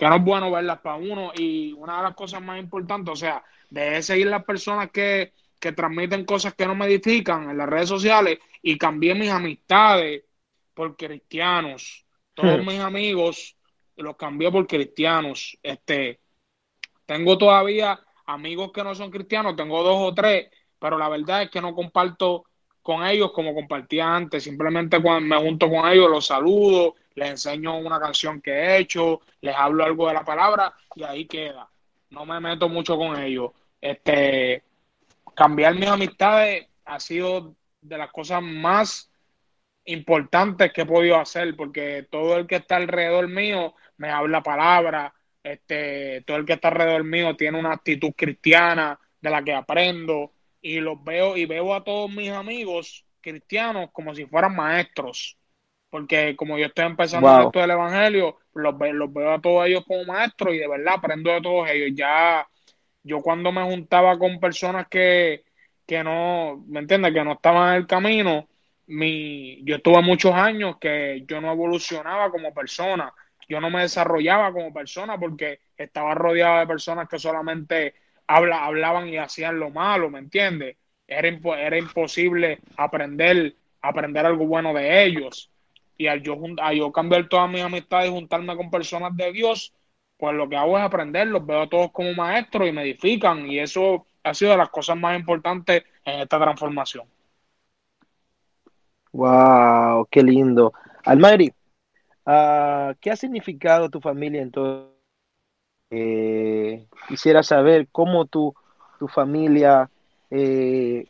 [0.00, 1.30] que no es bueno verlas para uno.
[1.36, 5.72] Y una de las cosas más importantes, o sea, de seguir las personas que, que
[5.72, 10.24] transmiten cosas que no me edifican en las redes sociales y cambié mis amistades
[10.72, 12.06] por cristianos.
[12.32, 12.66] Todos hmm.
[12.66, 13.56] mis amigos
[13.96, 15.58] los cambié por cristianos.
[15.62, 16.18] Este,
[17.04, 21.50] tengo todavía amigos que no son cristianos, tengo dos o tres, pero la verdad es
[21.50, 22.46] que no comparto
[22.80, 24.44] con ellos como compartía antes.
[24.44, 29.20] Simplemente cuando me junto con ellos los saludo, les enseño una canción que he hecho,
[29.42, 31.68] les hablo algo de la palabra y ahí queda.
[32.08, 33.52] No me meto mucho con ellos.
[33.78, 34.62] Este,
[35.34, 39.10] cambiar mis amistades ha sido de las cosas más
[39.84, 45.12] importantes que he podido hacer, porque todo el que está alrededor mío me habla palabra,
[45.42, 50.32] este, todo el que está alrededor mío tiene una actitud cristiana de la que aprendo
[50.62, 55.36] y los veo y veo a todos mis amigos cristianos como si fueran maestros,
[55.90, 60.04] porque como yo estoy empezando esto del evangelio, los, los veo a todos ellos como
[60.04, 61.90] maestros y de verdad aprendo de todos ellos.
[61.94, 62.46] Ya
[63.02, 65.44] yo cuando me juntaba con personas que,
[65.86, 67.12] que no, ¿me entiendes?
[67.12, 68.48] Que no estaban en el camino,
[68.86, 73.12] mi, yo estuve muchos años que yo no evolucionaba como persona,
[73.48, 77.94] yo no me desarrollaba como persona porque estaba rodeado de personas que solamente
[78.26, 80.76] habla, hablaban y hacían lo malo, ¿me entiendes?
[81.06, 85.50] Era, era imposible aprender, aprender algo bueno de ellos.
[86.00, 89.74] Y al yo, al yo cambiar todas mis amistades y juntarme con personas de Dios,
[90.16, 93.46] pues lo que hago es aprender, los veo a todos como maestros y me edifican
[93.46, 97.06] y eso ha sido de las cosas más importantes en esta transformación.
[99.12, 100.72] Wow, qué lindo.
[101.04, 101.52] Almari,
[102.24, 104.94] uh, ¿qué ha significado tu familia en todo?
[105.90, 108.54] Eh, quisiera saber cómo tu,
[108.98, 109.90] tu familia,
[110.30, 111.08] eh,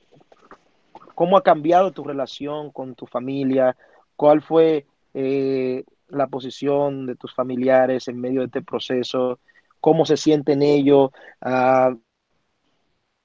[1.14, 3.76] cómo ha cambiado tu relación con tu familia,
[4.20, 9.38] cuál fue eh, la posición de tus familiares en medio de este proceso,
[9.80, 11.08] cómo se sienten ellos
[11.40, 11.98] uh,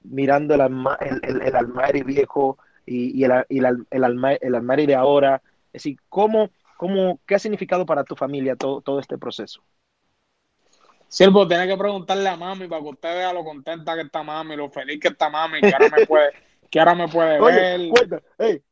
[0.00, 0.62] mirando el,
[1.22, 2.56] el, el, almari viejo
[2.86, 5.42] y, y el, el, el, almari de ahora.
[5.66, 9.60] Es decir, ¿cómo, cómo, ¿qué ha significado para tu familia todo, todo este proceso?
[11.08, 14.56] Siervo, tiene que preguntarle a mami para que usted vea lo contenta que está mami,
[14.56, 16.30] lo feliz que está mami, que ahora me puede,
[16.70, 17.90] que ahora me puede ver.
[17.90, 18.62] Cuéntalo, hey,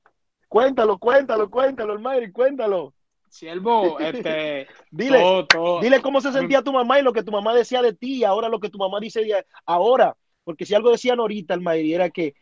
[0.55, 2.95] cuéntalo, cuéntalo, cuéntalo, Almari, cuéntalo.
[3.29, 5.45] Siervo, este, dile,
[5.83, 8.25] dile cómo se sentía tu mamá y lo que tu mamá decía de ti, y
[8.25, 11.95] ahora lo que tu mamá dice de ahora, porque si algo decían ahorita, el Mayri,
[11.95, 12.37] era que,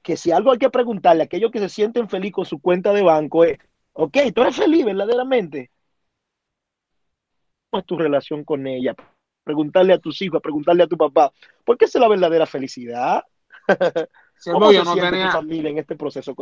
[0.00, 2.94] que si algo hay que preguntarle a aquellos que se sienten feliz con su cuenta
[2.94, 3.58] de banco es,
[3.92, 5.70] ok, tú eres feliz verdaderamente.
[7.68, 8.96] ¿Cómo es tu relación con ella?
[9.44, 11.32] preguntarle a tus hijos, preguntarle a tu papá,
[11.64, 13.24] ¿por qué es la verdadera felicidad?
[14.44, 16.34] ¿Cómo yo no tenía, tu familia en este proceso?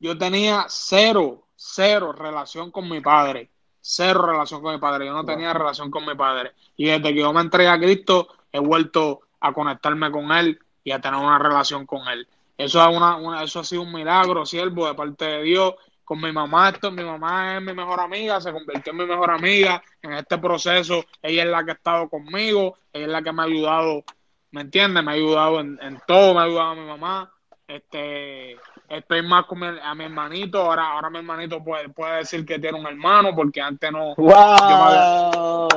[0.00, 5.24] Yo tenía cero, cero relación con mi padre, cero relación con mi padre, yo no
[5.24, 6.52] tenía relación con mi padre.
[6.76, 10.92] Y desde que yo me entregué a Cristo, he vuelto a conectarme con él y
[10.92, 12.26] a tener una relación con él.
[12.56, 15.74] Eso, es una, eso ha sido un milagro, siervo, de parte de Dios
[16.08, 19.30] con mi mamá, esto, mi mamá es mi mejor amiga, se convirtió en mi mejor
[19.30, 23.30] amiga en este proceso, ella es la que ha estado conmigo, ella es la que
[23.30, 24.04] me ha ayudado,
[24.50, 25.04] ¿me entiendes?
[25.04, 27.30] Me ha ayudado en, todo, me ha ayudado a mi mamá,
[27.66, 28.56] este,
[28.88, 32.58] estoy más con mi, a mi hermanito, ahora, ahora mi hermanito puede, puede decir que
[32.58, 35.68] tiene un hermano, porque antes no, wow.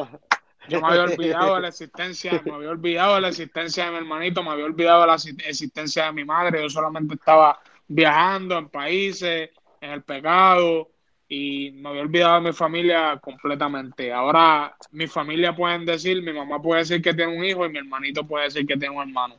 [0.67, 3.97] yo, me había, olvidado de la existencia, me había olvidado de la existencia de mi
[3.97, 8.69] hermanito, me había olvidado de la existencia de mi madre, yo solamente estaba viajando en
[8.69, 9.49] países,
[9.81, 10.89] en el pecado
[11.27, 14.13] y me había olvidado de mi familia completamente.
[14.13, 17.79] Ahora mi familia pueden decir, mi mamá puede decir que tiene un hijo y mi
[17.79, 19.35] hermanito puede decir que tiene un hermano.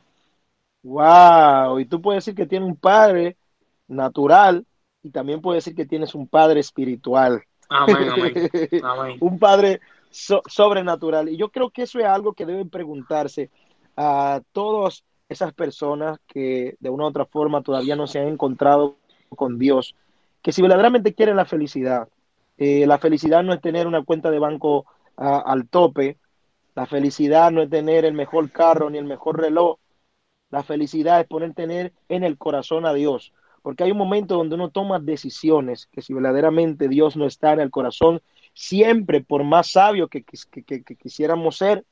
[0.83, 3.37] Wow, y tú puedes decir que tiene un padre
[3.87, 4.65] natural
[5.01, 7.43] y también puedes decir que tienes un padre espiritual.
[7.69, 8.09] Amén,
[8.83, 9.17] amén.
[9.19, 11.29] un padre sobrenatural.
[11.29, 13.49] Y yo creo que eso es algo que deben preguntarse
[13.97, 18.97] a todas esas personas que de una u otra forma todavía no se han encontrado
[19.35, 19.95] con Dios
[20.43, 22.09] que si verdaderamente quieren la felicidad,
[22.57, 26.17] eh, la felicidad no es tener una cuenta de banco al tope,
[26.75, 29.77] la felicidad no es tener el mejor carro ni el mejor reloj,
[30.49, 33.31] la felicidad es poner tener en el corazón a Dios,
[33.63, 37.61] porque hay un momento donde uno toma decisiones que si verdaderamente Dios no está en
[37.61, 38.21] el corazón,
[38.53, 41.85] siempre por más sabio que, quisiéramos ser,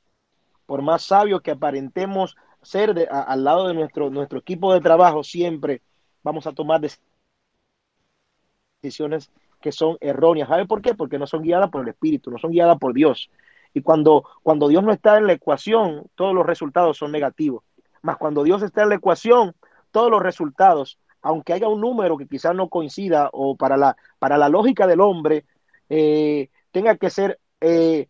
[0.66, 5.82] por más sabio que aparentemos ser al lado de nuestro, nuestro equipo de trabajo, siempre
[6.24, 6.82] vamos a tomar
[8.82, 9.32] decisiones
[9.62, 10.50] que son erróneas.
[10.50, 10.94] ¿Sabe por qué?
[10.94, 13.30] Porque no son guiadas por el Espíritu, no son guiadas por Dios.
[13.74, 17.64] Y cuando, cuando Dios no está en la ecuación, todos los resultados son negativos.
[18.02, 19.56] Más cuando Dios está en la ecuación,
[19.92, 24.38] todos los resultados, aunque haya un número que quizás no coincida o para la, para
[24.38, 25.46] la lógica del hombre,
[25.90, 28.08] eh, tenga que ser, eh,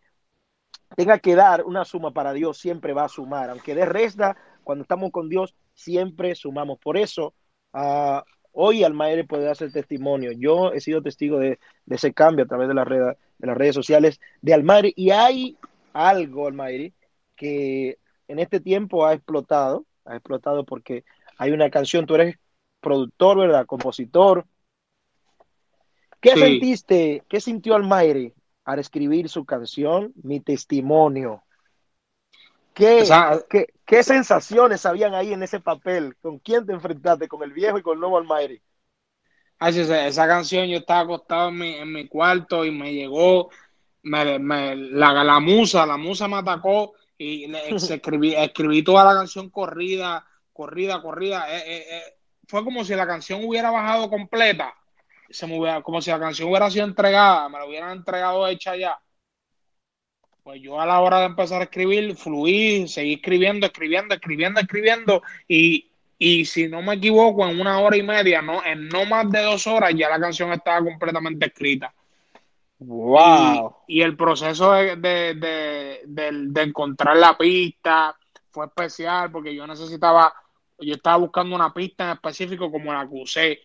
[0.96, 3.50] tenga que dar una suma para Dios, siempre va a sumar.
[3.50, 6.78] Aunque de resta, cuando estamos con Dios, siempre sumamos.
[6.78, 7.34] Por eso,
[7.74, 8.20] uh,
[8.52, 10.32] Hoy Almaire puede hacer testimonio.
[10.32, 13.00] Yo he sido testigo de, ese cambio a través de, la red,
[13.38, 15.56] de las redes sociales de Almaire y hay
[15.94, 16.92] algo, Almaire,
[17.34, 17.98] que
[18.28, 21.04] en este tiempo ha explotado, ha explotado porque
[21.38, 22.36] hay una canción, tú eres
[22.82, 23.64] productor, ¿verdad?
[23.64, 24.44] Compositor.
[26.20, 31.42] ¿Qué sentiste, qué sintió Almaire al escribir su canción, Mi Testimonio?
[32.74, 33.04] ¿Qué,
[33.84, 36.16] ¿qué, sensaciones habían ahí en ese papel?
[36.20, 37.28] ¿Con quién te enfrentaste?
[37.28, 38.60] ¿Con el viejo y con el nuevo Almighty?
[39.60, 43.50] esa, esa, canción yo estaba acostado en mi, en mi cuarto y me llegó
[44.02, 50.26] me, la, la, musa, la musa me atacó y escribí, escribí toda la canción corrida,
[50.52, 51.46] corrida, corrida.
[51.56, 52.16] Eh, eh, eh,
[52.52, 54.74] fue como si la canción hubiera bajado completa,
[55.30, 58.76] se me hubiera, como si la canción hubiera sido entregada, me la hubieran entregado hecha
[58.76, 59.00] ya
[60.42, 65.22] pues yo a la hora de empezar a escribir, fluí, seguí escribiendo, escribiendo, escribiendo, escribiendo,
[65.48, 69.30] y, y si no me equivoco, en una hora y media, no, en no más
[69.30, 71.94] de dos horas, ya la canción estaba completamente escrita.
[72.80, 73.76] Wow.
[73.86, 78.14] Y, el proceso de, de, de, encontrar la pista
[78.50, 80.34] fue especial porque yo necesitaba,
[80.82, 83.60] yo estaba buscando una pista en específico como la usé.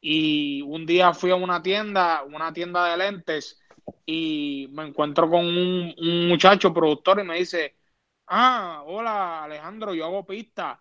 [0.00, 3.60] Y un día fui a una tienda, una tienda de lentes,
[4.06, 7.76] y me encuentro con un, muchacho productor y me dice,
[8.26, 10.80] ah, hola Alejandro, yo hago pista.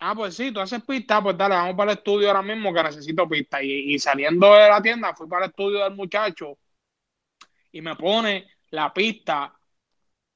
[0.00, 2.82] Ah, pues sí, tú haces pista, pues dale, vamos para el estudio ahora mismo que
[2.82, 3.62] necesito pista.
[3.62, 6.58] Y, saliendo de la tienda fui para el estudio del muchacho
[7.72, 9.59] y me pone la pista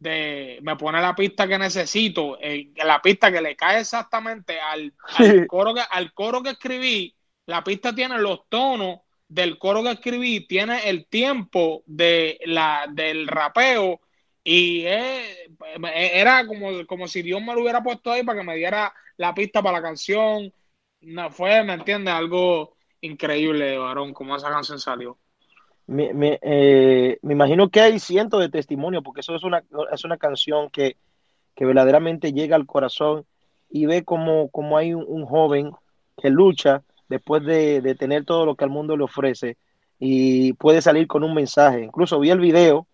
[0.04, 4.92] de, me pone la pista que necesito, eh, la pista que le cae exactamente al,
[5.16, 7.16] al, coro que, al coro que escribí.
[7.46, 13.26] La pista tiene los tonos del coro que escribí tiene el tiempo de la, del
[13.26, 14.00] rapeo
[14.44, 18.92] y era como, como si Dios me lo hubiera puesto ahí para que me diera
[19.16, 20.52] la pista para la canción.
[21.00, 22.12] No, fue, ¿me entiendes?
[22.12, 25.18] Algo increíble, varón, como esa canción salió.
[25.86, 29.62] Me, eh, me, imagino que hay cientos de testimonios, porque eso es una,
[29.92, 30.96] es una canción que,
[31.54, 33.26] que verdaderamente llega al corazón
[33.68, 35.72] y ve como, como hay un joven
[36.16, 39.56] que lucha después de, tener todo lo que el mundo le ofrece
[39.98, 41.84] y puede salir con un mensaje.
[41.84, 42.86] Incluso vi el video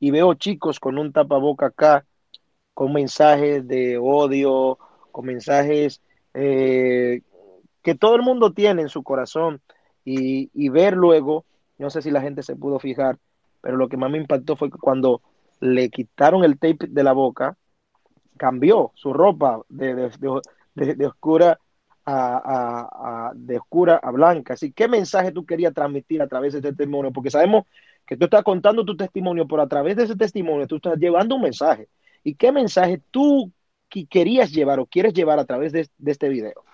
[0.00, 2.04] y veo chicos con un tapaboca acá,
[2.74, 4.78] con mensajes de odio,
[5.10, 6.00] con mensajes
[6.34, 7.22] eh,
[7.82, 9.60] que todo el mundo tiene en su corazón
[10.04, 11.44] y, ver luego,
[11.82, 13.18] no sé si la gente se pudo fijar,
[13.60, 15.20] pero lo que más me impactó fue que cuando
[15.60, 17.56] le quitaron el tape de la boca,
[18.36, 21.58] cambió su ropa de, de, de, oscura
[22.04, 24.54] a, a, a, de oscura a blanca.
[24.54, 27.12] Así, ¿qué mensaje tú querías transmitir a través de este testimonio?
[27.12, 27.64] Porque sabemos
[28.06, 31.36] que tú estás contando tu testimonio, pero a través de ese testimonio tú estás llevando
[31.36, 31.88] un mensaje.
[32.24, 33.52] ¿Y qué mensaje tú
[34.08, 36.64] querías llevar o quieres llevar a través de, de este video?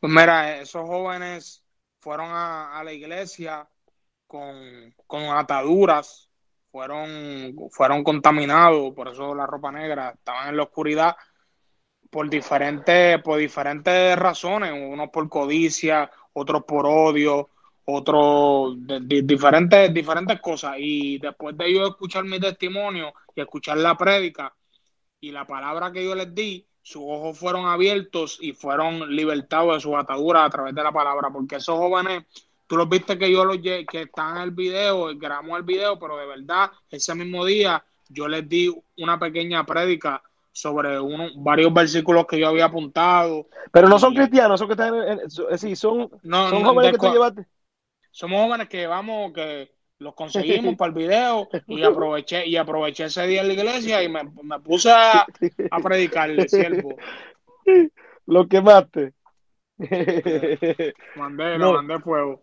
[0.00, 1.64] Pues mira, esos jóvenes
[2.00, 3.68] fueron a, a la iglesia
[4.32, 6.30] con, con, ataduras,
[6.70, 11.14] fueron, fueron contaminados, por eso la ropa negra, estaban en la oscuridad
[12.08, 17.50] por diferentes, por diferentes razones, unos por codicia, otros por odio,
[17.84, 20.76] otros diferentes, diferentes cosas.
[20.78, 24.54] Y después de yo escuchar mi testimonio y escuchar la prédica
[25.20, 29.80] y la palabra que yo les di, sus ojos fueron abiertos y fueron libertados de
[29.80, 32.24] sus ataduras a través de la palabra, porque esos jóvenes,
[32.72, 36.16] tú los viste que yo los que están en el video, grabamos el video, pero
[36.16, 42.24] de verdad, ese mismo día yo les di una pequeña prédica sobre uno, varios versículos
[42.26, 43.46] que yo había apuntado.
[43.70, 46.92] Pero no son cristianos, son que están en, en, sí, son, no, son no, jóvenes
[46.92, 47.46] que tú llevaste.
[48.10, 53.26] Somos jóvenes que vamos, que los conseguimos para el video y aproveché y aproveché ese
[53.26, 55.26] día en la iglesia y me, me puse a,
[55.70, 56.96] a predicarle, siervo.
[58.26, 59.12] Lo quemaste.
[61.16, 62.41] mandé, no, mandé fuego.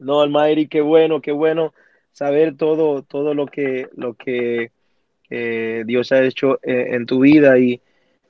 [0.00, 1.74] No, Almairi, qué bueno, qué bueno
[2.12, 4.72] saber todo, todo lo que, lo que
[5.28, 7.80] eh, Dios ha hecho eh, en tu vida y,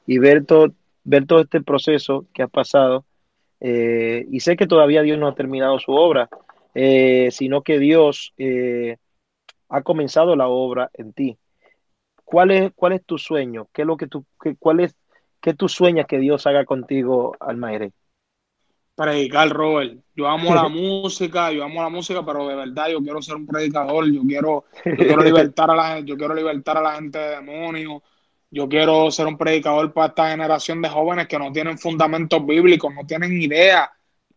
[0.07, 3.05] y ver, todo, ver todo este proceso que has pasado.
[3.61, 6.29] Eh, y sé que todavía Dios no ha terminado su obra,
[6.75, 8.35] sino que Dios
[9.69, 11.39] ha comenzado la obra en ti.
[12.25, 13.69] ¿Cuál es, cuál es tu sueño?
[13.73, 14.97] ¿Qué es lo que tú, qué, cuál es,
[15.41, 17.93] qué tú sueñas que Dios haga contigo, Almaire?
[18.95, 19.99] Predicar, Robert.
[20.15, 23.47] Yo amo la música, yo amo la música, pero de verdad yo quiero ser un
[23.47, 27.19] predicador, yo quiero, yo quiero libertar a la gente, yo quiero libertar a la gente
[27.19, 28.03] de demonios,
[28.51, 32.93] yo quiero ser un predicador para esta generación de jóvenes que no tienen fundamentos bíblicos,
[32.93, 33.91] no tienen idea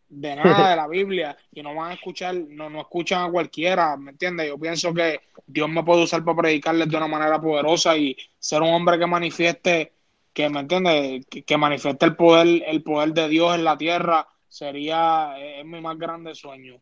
[0.07, 3.97] de nada de la Biblia y no van a escuchar, no, no escuchan a cualquiera,
[3.97, 4.47] ¿me entiendes?
[4.47, 8.61] Yo pienso que Dios me puede usar para predicarles de una manera poderosa y ser
[8.61, 9.93] un hombre que manifieste,
[10.31, 14.27] que me entiendes, que, que manifieste el poder, el poder de Dios en la tierra,
[14.53, 16.81] sería, es mi más grande sueño.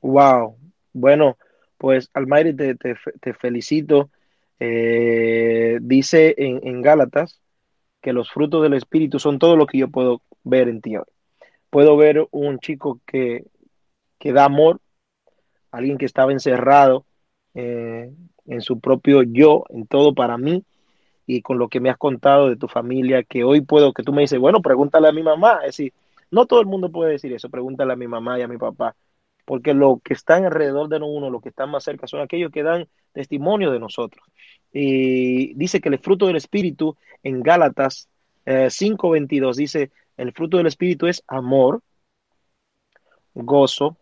[0.00, 0.56] Wow,
[0.92, 1.36] bueno,
[1.76, 4.10] pues Almairi, te, te, te felicito.
[4.60, 7.40] Eh, dice en, en Gálatas
[8.00, 11.04] que los frutos del Espíritu son todo lo que yo puedo ver en ti hoy
[11.70, 13.44] puedo ver un chico que,
[14.18, 14.80] que da amor,
[15.70, 17.04] alguien que estaba encerrado
[17.54, 18.10] eh,
[18.46, 20.64] en su propio yo, en todo para mí,
[21.26, 24.12] y con lo que me has contado de tu familia, que hoy puedo, que tú
[24.12, 25.92] me dices, bueno, pregúntale a mi mamá, es decir,
[26.30, 28.96] no todo el mundo puede decir eso, pregúntale a mi mamá y a mi papá,
[29.44, 32.62] porque lo que están alrededor de uno, lo que están más cerca, son aquellos que
[32.62, 34.24] dan testimonio de nosotros.
[34.72, 38.08] Y dice que el fruto del Espíritu en Gálatas
[38.44, 41.82] eh, 5.22 dice, el fruto del Espíritu es amor,
[43.34, 43.96] gozo,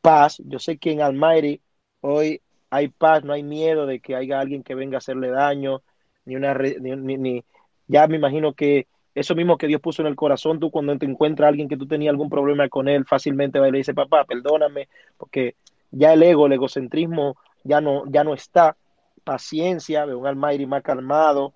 [0.00, 0.40] paz.
[0.44, 1.60] Yo sé que en Almighty
[2.00, 5.82] hoy hay paz, no hay miedo de que haya alguien que venga a hacerle daño,
[6.24, 7.44] ni una ni, ni,
[7.86, 8.86] ya me imagino que
[9.16, 11.76] eso mismo que Dios puso en el corazón, tú cuando te encuentras a alguien que
[11.76, 15.56] tú tenías algún problema con él, fácilmente va y le dice, papá, perdóname, porque
[15.90, 18.76] ya el ego, el egocentrismo ya no, ya no está.
[19.24, 21.54] Paciencia, veo un Almighty más calmado,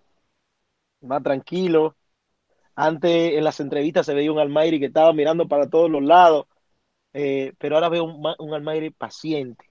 [1.03, 1.97] más tranquilo,
[2.75, 6.47] antes en las entrevistas se veía un Almairi que estaba mirando para todos los lados,
[7.13, 9.67] eh, pero ahora veo un, un paciente,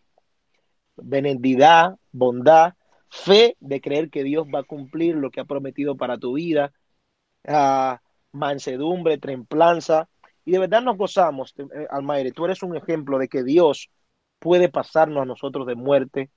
[0.96, 2.76] benignidad, bondad,
[3.10, 6.72] fe de creer que Dios va a cumplir lo que ha prometido para tu vida,
[7.48, 7.96] uh,
[8.32, 10.08] mansedumbre, templanza,
[10.46, 13.90] y de verdad nos gozamos, eh, Almairi, tú eres un ejemplo de que Dios
[14.40, 16.30] puede pasarnos a nosotros de muerte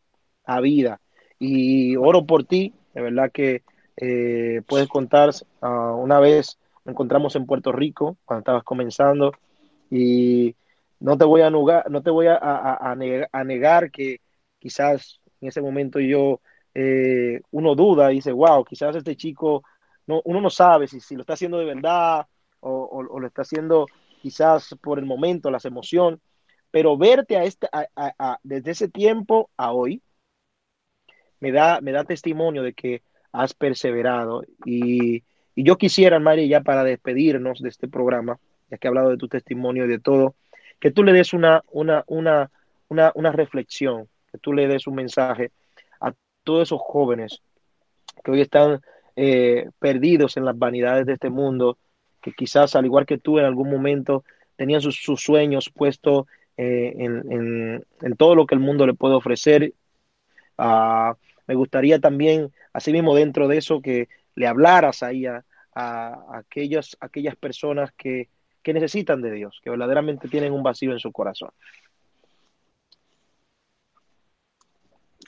[0.44, 1.00] a vida,
[1.38, 3.62] y oro por ti, de verdad que
[3.96, 5.30] eh, puedes contar
[5.60, 9.32] uh, una vez encontramos en Puerto Rico cuando estabas comenzando
[9.90, 10.56] y
[11.00, 12.94] no te voy a no te voy a,
[13.44, 14.20] negar, que
[14.58, 16.40] quizás en ese momento yo,
[16.74, 19.64] eh, uno duda y dice, wow, quizás este chico,
[20.06, 22.26] no, uno no sabe si, si lo está haciendo de verdad
[22.60, 23.86] o, lo está haciendo
[24.20, 26.20] quizás por el momento, las emociones,
[26.70, 27.68] pero verte a este,
[28.42, 30.00] desde ese tiempo a hoy,
[31.40, 34.42] me da, me da testimonio de que has perseverado.
[34.64, 35.24] Y
[35.54, 38.38] y yo quisiera, Mari, ya para despedirnos de este programa,
[38.70, 40.34] ya que he hablado de tu testimonio y de todo,
[40.80, 42.50] que tú le des una, una, una,
[42.88, 45.52] una, una reflexión, que tú le des un mensaje
[46.00, 47.42] a todos esos jóvenes
[48.24, 48.80] que hoy están
[49.16, 51.78] eh, perdidos en las vanidades de este mundo,
[52.20, 54.24] que quizás al igual que tú en algún momento
[54.56, 59.72] tenían sus, sueños puestos eh, en, todo lo que el mundo le puede ofrecer,
[60.58, 61.14] Uh,
[61.46, 65.44] me gustaría también, asimismo, dentro de eso, que le hablaras ahí a,
[65.74, 68.28] a, aquellas, aquellas personas que,
[68.62, 71.50] que necesitan de Dios, que verdaderamente tienen un vacío en su corazón.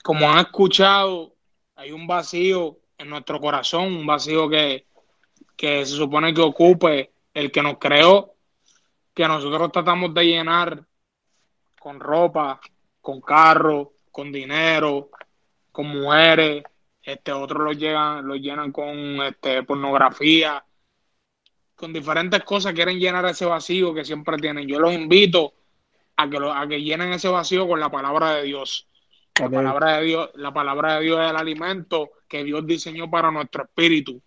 [0.03, 1.33] Como han escuchado,
[1.75, 4.85] hay un vacío en nuestro corazón, un vacío que,
[5.55, 8.33] que se supone que ocupe el que nos creó,
[9.13, 10.85] que nosotros tratamos de llenar
[11.79, 12.59] con ropa,
[13.01, 15.09] con carro, con dinero,
[15.71, 16.63] con mujeres,
[17.03, 20.65] este, otros lo llenan, lo llenan con este, pornografía,
[21.75, 24.67] con diferentes cosas, quieren llenar ese vacío que siempre tienen.
[24.67, 25.53] Yo los invito
[26.15, 28.87] a que, lo, a que llenen ese vacío con la palabra de Dios.
[29.39, 33.31] La palabra de Dios, la palabra de Dios es el alimento que Dios diseñó para
[33.31, 34.21] nuestro espíritu.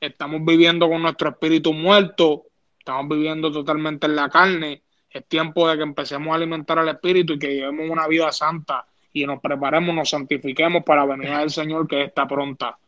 [0.00, 2.46] Estamos viviendo con nuestro espíritu muerto,
[2.76, 4.82] estamos viviendo totalmente en la carne.
[5.10, 8.84] Es tiempo de que empecemos a alimentar al espíritu y que llevemos una vida santa
[9.12, 12.78] y nos preparemos, nos santifiquemos para venir al Señor que está pronta.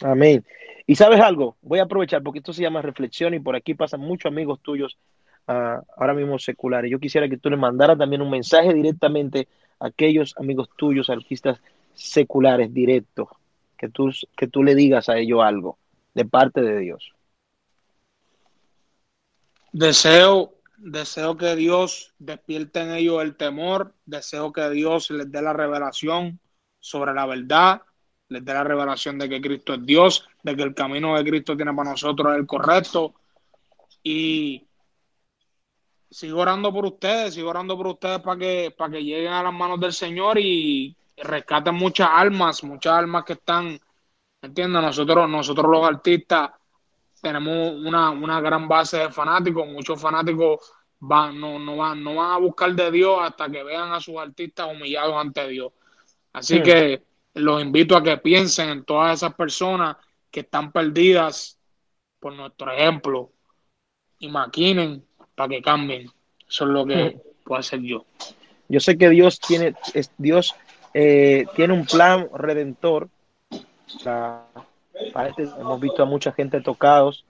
[0.00, 0.44] Amén.
[0.86, 4.00] Y sabes algo, voy a aprovechar porque esto se llama reflexión y por aquí pasan
[4.00, 4.96] muchos amigos tuyos
[5.48, 6.90] uh, ahora mismo seculares.
[6.90, 9.48] Yo quisiera que tú le mandaras también un mensaje directamente
[9.80, 11.60] aquellos amigos tuyos, artistas
[11.94, 13.28] seculares, directos,
[13.76, 15.78] que tú, que tú le digas a ellos algo
[16.14, 17.12] de parte de Dios.
[19.72, 25.52] Deseo Deseo que Dios despierte en ellos el temor, deseo que Dios les dé la
[25.52, 26.38] revelación
[26.78, 27.82] sobre la verdad,
[28.28, 31.56] les dé la revelación de que Cristo es Dios, de que el camino de Cristo
[31.56, 33.14] tiene para nosotros el correcto.
[34.04, 34.67] Y
[36.10, 39.52] sigo orando por ustedes, sigo orando por ustedes para que, para que lleguen a las
[39.52, 43.78] manos del Señor y rescaten muchas almas, muchas almas que están,
[44.40, 44.82] ¿entiendes?
[44.82, 46.50] Nosotros, nosotros los artistas
[47.20, 52.32] tenemos una, una gran base de fanáticos, muchos fanáticos van, no, no, van, no van
[52.32, 55.72] a buscar de Dios hasta que vean a sus artistas humillados ante Dios.
[56.32, 57.02] Así que
[57.34, 59.96] los invito a que piensen en todas esas personas
[60.30, 61.58] que están perdidas
[62.20, 63.32] por nuestro ejemplo
[64.18, 65.07] y maquinen
[65.38, 66.10] para que cambien.
[66.48, 67.44] Eso es lo que hmm.
[67.44, 68.04] puedo hacer yo.
[68.68, 70.56] Yo sé que Dios tiene, es, Dios
[70.92, 73.08] eh, tiene un plan redentor
[74.02, 77.24] para, este, hemos visto a mucha gente tocados,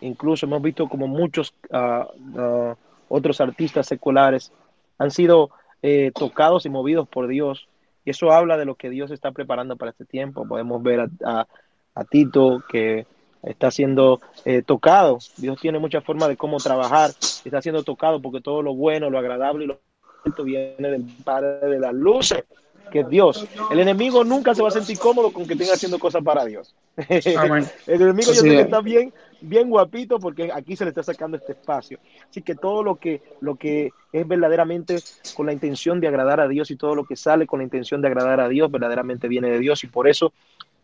[0.00, 2.74] incluso hemos visto como muchos uh, uh,
[3.08, 4.52] otros artistas seculares
[4.98, 5.50] han sido
[5.82, 7.68] eh, tocados y movidos por Dios.
[8.04, 10.46] Y eso habla de lo que Dios está preparando para este tiempo.
[10.46, 11.46] Podemos ver a,
[11.94, 13.06] a, Tito que
[13.42, 15.18] está siendo eh, tocado.
[15.36, 17.10] Dios tiene muchas formas de cómo trabajar.
[17.44, 21.80] Está siendo tocado porque todo lo bueno, lo agradable y lo viene del Padre de
[21.80, 22.44] las luces
[22.92, 23.48] que es Dios.
[23.70, 26.74] El enemigo nunca se va a sentir cómodo con que estén haciendo cosas para Dios.
[27.08, 31.36] el enemigo yo sé que está bien, bien guapito porque aquí se le está sacando
[31.36, 31.98] este espacio.
[32.28, 34.98] Así que todo lo que, lo que es verdaderamente
[35.34, 38.02] con la intención de agradar a Dios y todo lo que sale con la intención
[38.02, 40.32] de agradar a Dios verdaderamente viene de Dios y por eso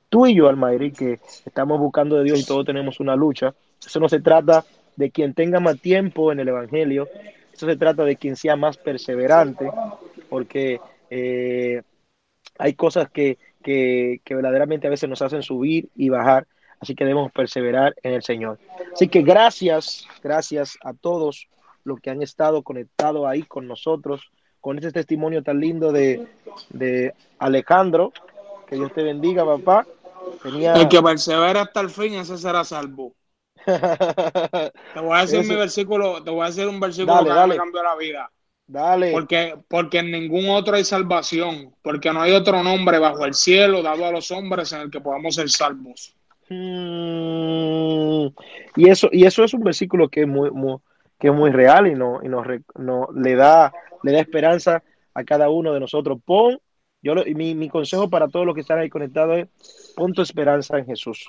[0.09, 3.55] tú y yo, Almairi, que estamos buscando de Dios y todos tenemos una lucha,
[3.85, 4.65] eso no se trata
[4.97, 7.09] de quien tenga más tiempo en el Evangelio,
[7.53, 9.71] eso se trata de quien sea más perseverante,
[10.29, 10.81] porque
[11.11, 11.83] eh,
[12.59, 16.47] hay cosas que, que, verdaderamente a veces nos hacen subir y bajar,
[16.81, 18.59] así que debemos perseverar en el Señor.
[18.93, 21.49] Así que gracias, gracias a todos
[21.85, 24.31] los que han estado conectados ahí con nosotros,
[24.61, 26.27] con este testimonio tan lindo de,
[26.71, 28.13] de Alejandro.
[28.67, 29.87] Que Dios te bendiga, papá.
[30.43, 30.75] Tenía...
[30.75, 33.15] El que persevera hasta el fin, ese será salvo.
[33.65, 37.55] te voy a decir mi versículo, te voy a decir un versículo dale, que dale.
[37.55, 38.31] me cambió la vida.
[38.67, 39.13] Dale.
[39.13, 43.83] Porque, porque en ningún otro hay salvación, porque no hay otro nombre bajo el cielo
[43.83, 46.15] dado a los hombres en el que podamos ser salvos.
[46.51, 48.29] Hmm.
[48.75, 50.51] y eso, y eso es un versículo que es muy,
[51.19, 53.71] que es muy real y no, y nos no, le da,
[54.03, 56.19] le da esperanza a cada uno de nosotros.
[56.25, 56.59] Pon,
[57.03, 60.23] yo lo, mi, mi, consejo para todos los que están ahí conectados es pon tu
[60.23, 61.29] esperanza en Jesús.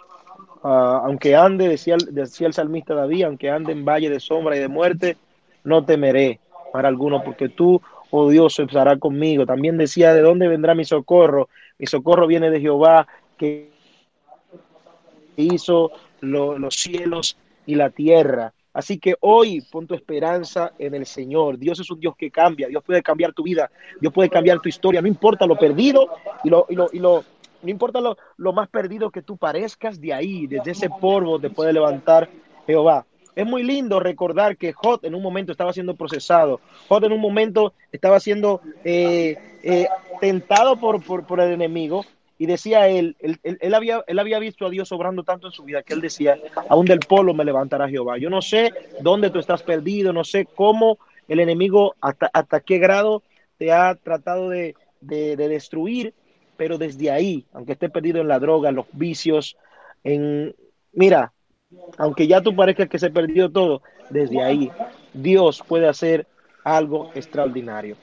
[0.64, 4.60] Uh, aunque ande, decía, decía el salmista David, aunque ande en valle de sombra y
[4.60, 5.18] de muerte,
[5.64, 6.40] no temeré
[6.74, 9.46] para algunos, porque tú, oh Dios, estará conmigo.
[9.46, 11.50] También decía, ¿de dónde vendrá mi socorro?
[11.78, 13.08] Mi socorro viene de Jehová,
[13.38, 13.70] que
[15.38, 18.54] hizo lo, los cielos y la tierra.
[18.80, 21.58] Así que hoy pon tu esperanza en el Señor.
[21.58, 22.70] Dios es un Dios que cambia.
[22.70, 23.70] Dios puede cambiar tu vida.
[24.00, 25.02] Dios puede cambiar tu historia.
[25.02, 26.08] No importa lo perdido
[26.46, 27.26] y lo, y lo, y lo
[27.62, 31.50] no importa lo, lo más perdido que tú parezcas, de ahí, desde ese polvo te
[31.50, 32.30] puede levantar
[32.66, 33.06] Jehová.
[33.36, 36.62] Es muy lindo recordar que Hot en un momento estaba siendo procesado.
[36.88, 39.90] Hot en un momento estaba siendo eh, eh,
[40.22, 42.06] tentado por, por, por, el enemigo.
[42.40, 45.64] Y decía él él, él, había, él había visto a Dios obrando tanto en su
[45.64, 48.18] vida que él decía, aún del polo me levantará Jehová.
[48.18, 48.72] Yo no sé
[49.02, 53.22] dónde tú estás perdido, no sé cómo el enemigo, hasta, hasta qué grado
[53.58, 56.14] te ha tratado de, de, de destruir,
[56.58, 59.58] pero desde ahí, aunque esté perdido en la droga, en los vicios,
[60.04, 60.56] en,
[60.94, 61.34] mira,
[61.98, 64.72] aunque ya tú parezcas que se perdió todo, desde ahí
[65.14, 66.26] Dios puede hacer
[66.64, 67.96] algo extraordinario.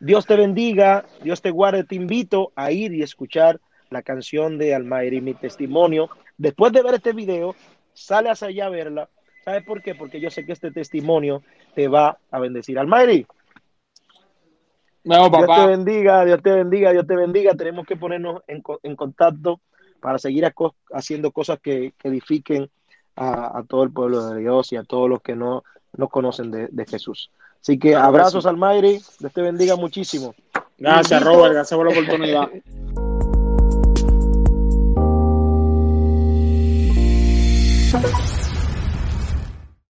[0.00, 3.60] Dios te bendiga, Dios te guarde, te invito a ir y escuchar
[3.92, 6.10] la canción de Almairi, mi testimonio.
[6.36, 7.54] Después de ver este video,
[7.92, 9.08] sale hacia allá a verla.
[9.44, 9.94] ¿Sabes por qué?
[9.94, 11.42] Porque yo sé que este testimonio
[11.74, 12.78] te va a bendecir.
[12.78, 13.26] Almairi.
[15.04, 15.62] No, Dios papá.
[15.62, 17.54] te bendiga, Dios te bendiga, Dios te bendiga.
[17.54, 19.60] Tenemos que ponernos en, en contacto
[20.00, 20.50] para seguir
[20.92, 22.70] haciendo cosas que, que edifiquen
[23.16, 25.64] a, a todo el pueblo de Dios y a todos los que no,
[25.96, 27.30] no conocen de, de Jesús.
[27.60, 28.48] Así que abrazos, sí.
[28.48, 29.00] Almairi.
[29.18, 30.34] Dios te bendiga muchísimo.
[30.78, 31.54] Gracias, Robert.
[31.54, 32.48] Gracias por la oportunidad.